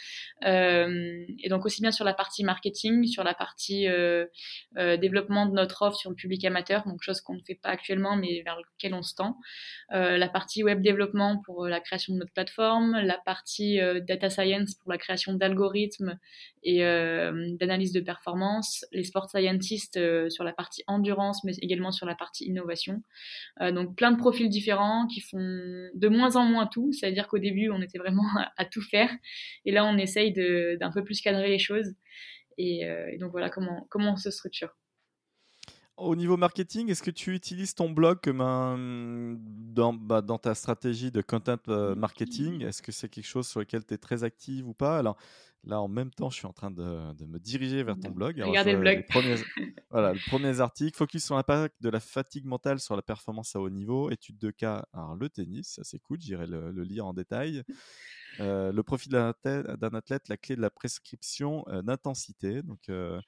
[0.45, 4.27] Euh, et donc aussi bien sur la partie marketing, sur la partie euh,
[4.77, 8.17] développement de notre offre sur le public amateur, donc chose qu'on ne fait pas actuellement
[8.17, 9.37] mais vers laquelle on se tend.
[9.91, 14.91] la partie web développement pour la création de notre plateforme, la partie data science pour
[14.93, 16.19] la création d'algorithmes
[16.63, 19.99] et d'analyse de performance, les sport scientists
[20.31, 23.03] sur la partie endurance mais également sur la partie innovation.
[23.61, 25.39] donc plein de profils différents qui font
[25.93, 26.93] de moins en moins tout.
[26.93, 28.23] C'est-à-dire qu'au début, on était vraiment
[28.57, 29.11] à, tout faire.
[29.67, 31.93] Et là, on essaye d'un peu plus cadrer les choses.
[32.57, 34.75] Et, euh, donc voilà comment, comment on se structure.
[35.97, 40.55] Au niveau marketing, est-ce que tu utilises ton blog comme un, dans, bah, dans ta
[40.55, 42.63] stratégie de content euh, marketing?
[42.63, 44.97] Est-ce que c'est quelque chose sur lequel tu es très active ou pas?
[44.97, 45.17] Alors,
[45.65, 46.83] Là, en même temps, je suis en train de,
[47.27, 48.41] me diriger vers ton blog.
[48.41, 49.05] Regardez le blog.
[49.91, 53.61] voilà, le premier article, focus sur l'impact de la fatigue mentale sur la performance à
[53.61, 54.87] haut niveau, étude de cas.
[54.93, 57.63] Alors, le tennis, ça c'est cool, j'irai le, lire en détail.
[58.41, 59.33] Euh, le profil d'un
[59.95, 62.63] athlète, la clé de la prescription euh, d'intensité.
[62.63, 63.21] Donc, euh,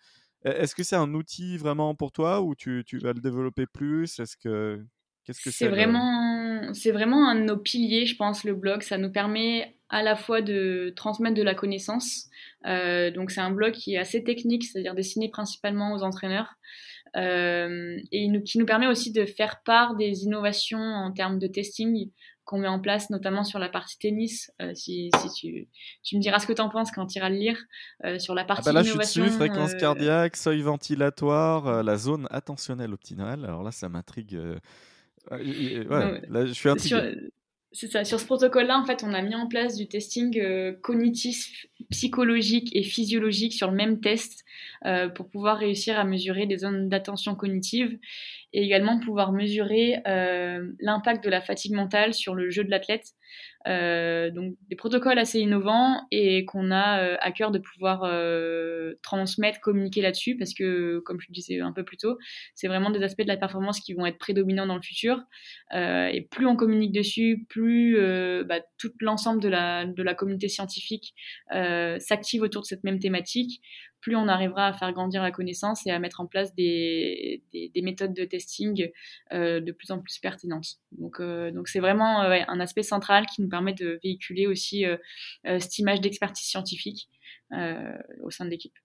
[0.45, 3.67] e-, est-ce que c'est un outil vraiment pour toi ou tu, tu vas le développer
[3.67, 4.21] plus?
[4.21, 4.87] Est-ce que
[5.25, 6.40] qu'est-ce que c'est vraiment,
[6.73, 8.83] c'est vraiment un de nos piliers, je pense, le blog.
[8.83, 12.29] Ça nous permet à la fois de transmettre de la connaissance.
[12.67, 16.55] Euh, donc c'est un blog qui est assez technique, c'est-à-dire destiné principalement aux entraîneurs.
[17.17, 21.49] Euh, et nous, qui nous permet aussi de faire part des innovations en termes de
[21.49, 22.11] testing
[22.45, 24.53] qu'on met en place, notamment sur la partie tennis.
[24.63, 25.69] Euh, si, si tu,
[26.05, 27.59] tu, me diras ce que tu en penses quand tu iras le lire,
[28.19, 29.25] sur la partie ah bah là, innovation.
[29.25, 33.45] Je suis dessus, fréquence cardiaque, seuil ventilatoire, la zone attentionnelle optimale.
[33.45, 34.39] Alors là, ça m'intrigue.
[35.31, 37.31] Ouais, là, je suis intrigué.
[37.73, 38.05] C'est ça.
[38.05, 42.75] Sur ce protocole-là, en fait, on a mis en place du testing euh, cognitif, psychologique
[42.75, 44.45] et physiologique sur le même test
[44.87, 47.97] euh, pour pouvoir réussir à mesurer des zones d'attention cognitive
[48.53, 53.13] et également pouvoir mesurer euh, l'impact de la fatigue mentale sur le jeu de l'athlète.
[53.69, 58.95] Euh, donc des protocoles assez innovants et qu'on a euh, à cœur de pouvoir euh,
[59.03, 62.17] transmettre, communiquer là-dessus parce que, comme je le disais un peu plus tôt,
[62.55, 65.23] c'est vraiment des aspects de la performance qui vont être prédominants dans le futur.
[65.73, 67.97] et plus on communique dessus, plus
[68.45, 71.15] bah, tout l'ensemble de la, de la communauté scientifique
[71.51, 73.61] s'active autour de cette même thématique,
[74.01, 77.83] plus on arrivera à faire grandir la connaissance et à mettre en place des, des,
[77.83, 78.91] méthodes de testing
[79.33, 80.79] euh, de plus en plus pertinentes.
[80.93, 84.85] Donc, euh, c'est vraiment euh, un aspect central qui nous permet de véhiculer aussi
[85.45, 87.09] cette image d'expertise scientifique
[88.23, 88.77] au sein de l'équipe.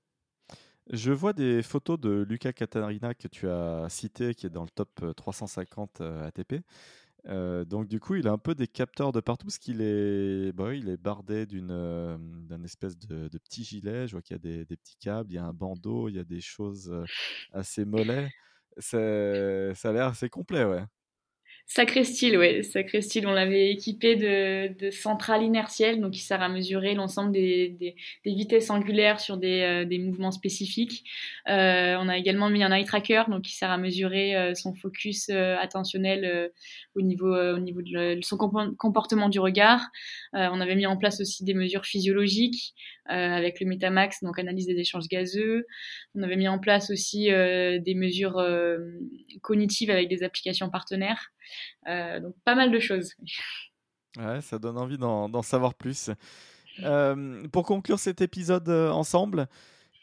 [0.92, 4.70] Je vois des photos de Lucas Catarina que tu as cité, qui est dans le
[4.70, 6.62] top 350 ATP.
[7.28, 10.52] Euh, donc du coup, il a un peu des capteurs de partout parce qu'il est,
[10.54, 14.08] bah il est bardé d'une euh, d'un espèce de, petit gilet.
[14.08, 16.16] Je vois qu'il y a des, des, petits câbles, il y a un bandeau, il
[16.16, 17.04] y a des choses euh,
[17.52, 18.30] assez mollets.
[18.78, 20.84] Ça a l'air assez complet, ouais.
[21.68, 23.26] Sacré style, ouais, sacré style.
[23.26, 28.70] On l'avait équipé de, de centrales inertielles, donc qui sert à mesurer l'ensemble des, vitesses
[28.70, 31.04] angulaires sur des, euh, des mouvements spécifiques.
[31.50, 34.76] Euh, on a également mis un eye tracker, donc qui sert à mesurer euh, son
[34.76, 36.52] focus euh, attentionnel
[36.96, 39.82] au niveau, au niveau de, son comportement du regard.
[40.34, 42.74] on avait mis en place aussi des mesures physiologiques
[43.06, 45.66] avec le Metamax, donc analyse des échanges gazeux.
[46.16, 48.42] On avait mis en place aussi des mesures
[49.42, 51.32] cognitives avec des applications partenaires.
[51.88, 53.14] Euh, donc pas mal de choses.
[54.18, 56.10] Ouais, ça donne envie d'en savoir plus.
[56.84, 59.48] Euh, pour conclure cet épisode euh, ensemble,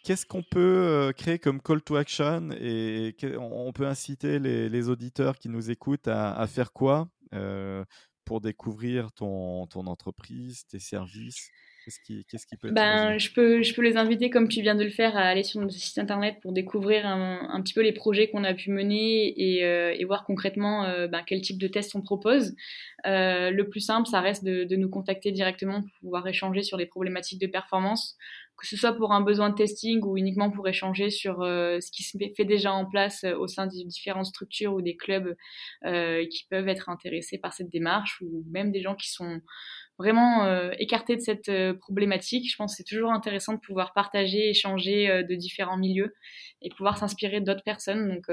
[0.04, 5.48] qu'est-ce qu'on peut créer comme call to action et on peut inciter les, auditeurs qui
[5.48, 7.08] nous écoutent à, faire quoi
[8.24, 11.50] pour découvrir ton, ton entreprise, tes services?
[11.84, 14.84] Qu'est-ce qui, qui, peut ben, je peux, je peux les inviter, comme tu viens de
[14.84, 17.92] le faire, à aller sur notre site internet pour découvrir un, un petit peu les
[17.92, 21.66] projets qu'on a pu mener et, euh, et voir concrètement euh, ben, quel type de
[21.66, 22.54] tests on propose.
[23.06, 26.76] Euh, le plus simple, ça reste de, de, nous contacter directement pour pouvoir échanger sur
[26.76, 28.16] les problématiques de performance,
[28.56, 32.04] que ce soit pour un besoin de testing ou uniquement pour échanger sur ce qui
[32.04, 35.34] se fait déjà en place au sein de différentes structures ou des clubs
[35.82, 39.40] qui peuvent être intéressés par cette démarche ou même des gens qui sont
[40.02, 42.50] vraiment euh, écarté de cette euh, problématique.
[42.50, 46.12] Je pense que c'est toujours intéressant de pouvoir partager, échanger euh, de différents milieux
[46.60, 48.08] et pouvoir s'inspirer d'autres personnes.
[48.08, 48.28] Donc,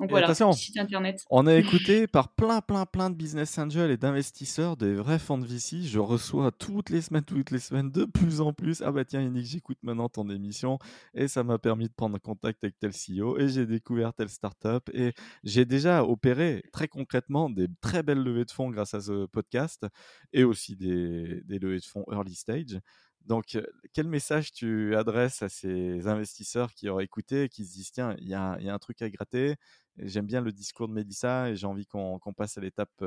[0.00, 1.22] donc voilà, site internet.
[1.30, 5.36] On est écouté par plein, plein, plein de business angels et d'investisseurs, des vrais fonds
[5.36, 5.82] de VC.
[5.82, 8.82] Je reçois toutes les semaines, toutes les semaines, de plus en plus.
[8.82, 10.78] Ah bah tiens, Yannick, j'écoute maintenant ton émission
[11.14, 14.88] et ça m'a permis de prendre contact avec tel CEO et j'ai découvert telle startup
[14.94, 15.12] et
[15.44, 19.86] j'ai déjà opéré très concrètement des très belles levées de fonds grâce à ce podcast
[20.32, 22.80] et aussi des, levées de fonds early stage.
[23.26, 23.58] Donc,
[23.92, 28.16] quel message tu adresses à ces investisseurs qui auraient écouté et qui se disent tiens,
[28.18, 29.56] il y, a, un truc à gratter,
[29.98, 33.04] j'aime bien le discours de Mélissa et j'ai envie qu'on passe à l'étape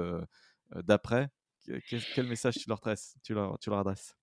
[0.76, 1.30] d'après
[2.14, 2.82] quel, message tu leur,
[3.24, 4.16] tu leur, tu leur adresses?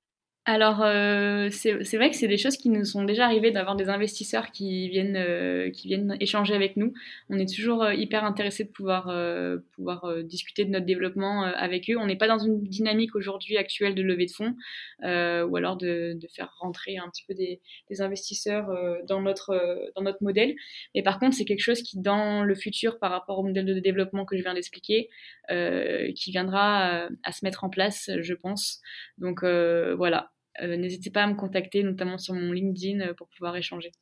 [0.49, 3.89] Alors, euh, c'est vrai que c'est des choses qui nous sont déjà arrivées d'avoir des
[3.89, 6.93] investisseurs qui viennent, euh, qui viennent échanger avec nous.
[7.31, 11.43] On est toujours euh, hyper intéressé de pouvoir, euh, pouvoir euh, discuter de notre développement
[11.43, 11.97] avec eux.
[11.99, 14.55] On n'est pas dans une dynamique aujourd'hui actuelle de levée de fonds
[15.03, 18.69] ou alors de, de, faire rentrer un petit peu des, des investisseurs
[19.09, 20.55] dans, notre, dans notre modèle.
[20.95, 23.81] Mais par contre, c'est quelque chose qui, dans le futur, par rapport au modèle de
[23.81, 25.09] développement que je viens d'expliquer,
[25.49, 28.81] qui viendra à se mettre en place, je pense.
[29.19, 33.57] Donc voilà, euh, n'hésitez pas à me contacter, notamment sur mon LinkedIn, euh, pour pouvoir
[33.57, 33.93] échanger.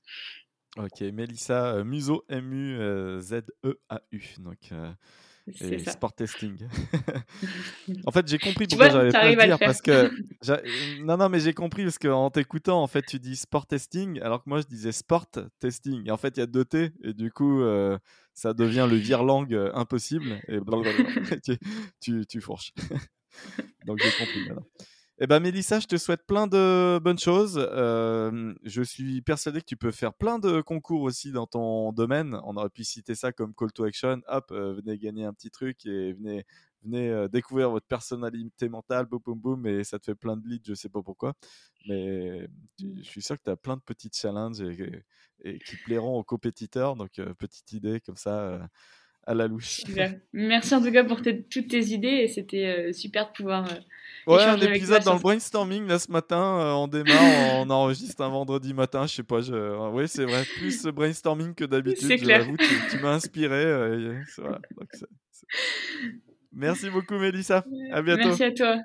[0.77, 4.23] Ok, Mélissa euh, Muso, M-U-Z-E-A-U.
[4.41, 4.73] Donc,
[5.61, 6.67] et sport testing.
[8.07, 10.11] en fait, j'ai compris pourquoi j'avais pas à dire parce que
[11.05, 14.43] non non mais j'ai compris parce qu'en t'écoutant en fait tu dis sport testing alors
[14.43, 15.27] que moi je disais sport
[15.61, 17.63] testing et en fait il y a deux T et du coup
[18.33, 20.61] ça devient le virlang impossible et
[21.43, 21.59] tu,
[22.01, 22.73] tu, tu fourches.
[23.87, 24.67] Donc j'ai compris maintenant.
[25.21, 27.57] Eh ben Mélissa, je te souhaite plein de bonnes choses.
[27.57, 32.37] Euh, je suis persuadé que tu peux faire plein de concours aussi dans ton domaine.
[32.43, 34.23] On aurait pu citer ça comme call to action.
[34.27, 36.45] Hop, euh, venez gagner un petit truc et venez,
[36.83, 39.07] venez euh, découvrir votre personnalité mentale.
[39.07, 39.67] Boum, boum, boum.
[39.69, 41.35] Et ça te fait plein de leads, je sais pas pourquoi.
[41.87, 42.49] Mais
[42.81, 46.97] je suis sûr que tu as plein de petits challenges et, qui plairont aux compétiteurs.
[46.97, 48.69] Donc, petite idée comme ça
[49.27, 49.83] à la louche.
[50.33, 53.67] Merci en tout cas pour toutes tes idées et c'était super de pouvoir
[54.27, 58.31] Ouais, un épisode dans le brainstorming là ce matin, euh, on démarre, on enregistre un
[58.31, 59.53] vendredi matin, je sais pas, je...
[59.53, 63.63] Euh, oui c'est vrai, plus brainstorming que d'habitude, j'avoue, tu, tu m'as inspiré.
[63.63, 64.89] Euh, voilà, donc
[66.53, 68.29] Merci beaucoup Mélissa, à bientôt.
[68.29, 68.77] Merci à toi.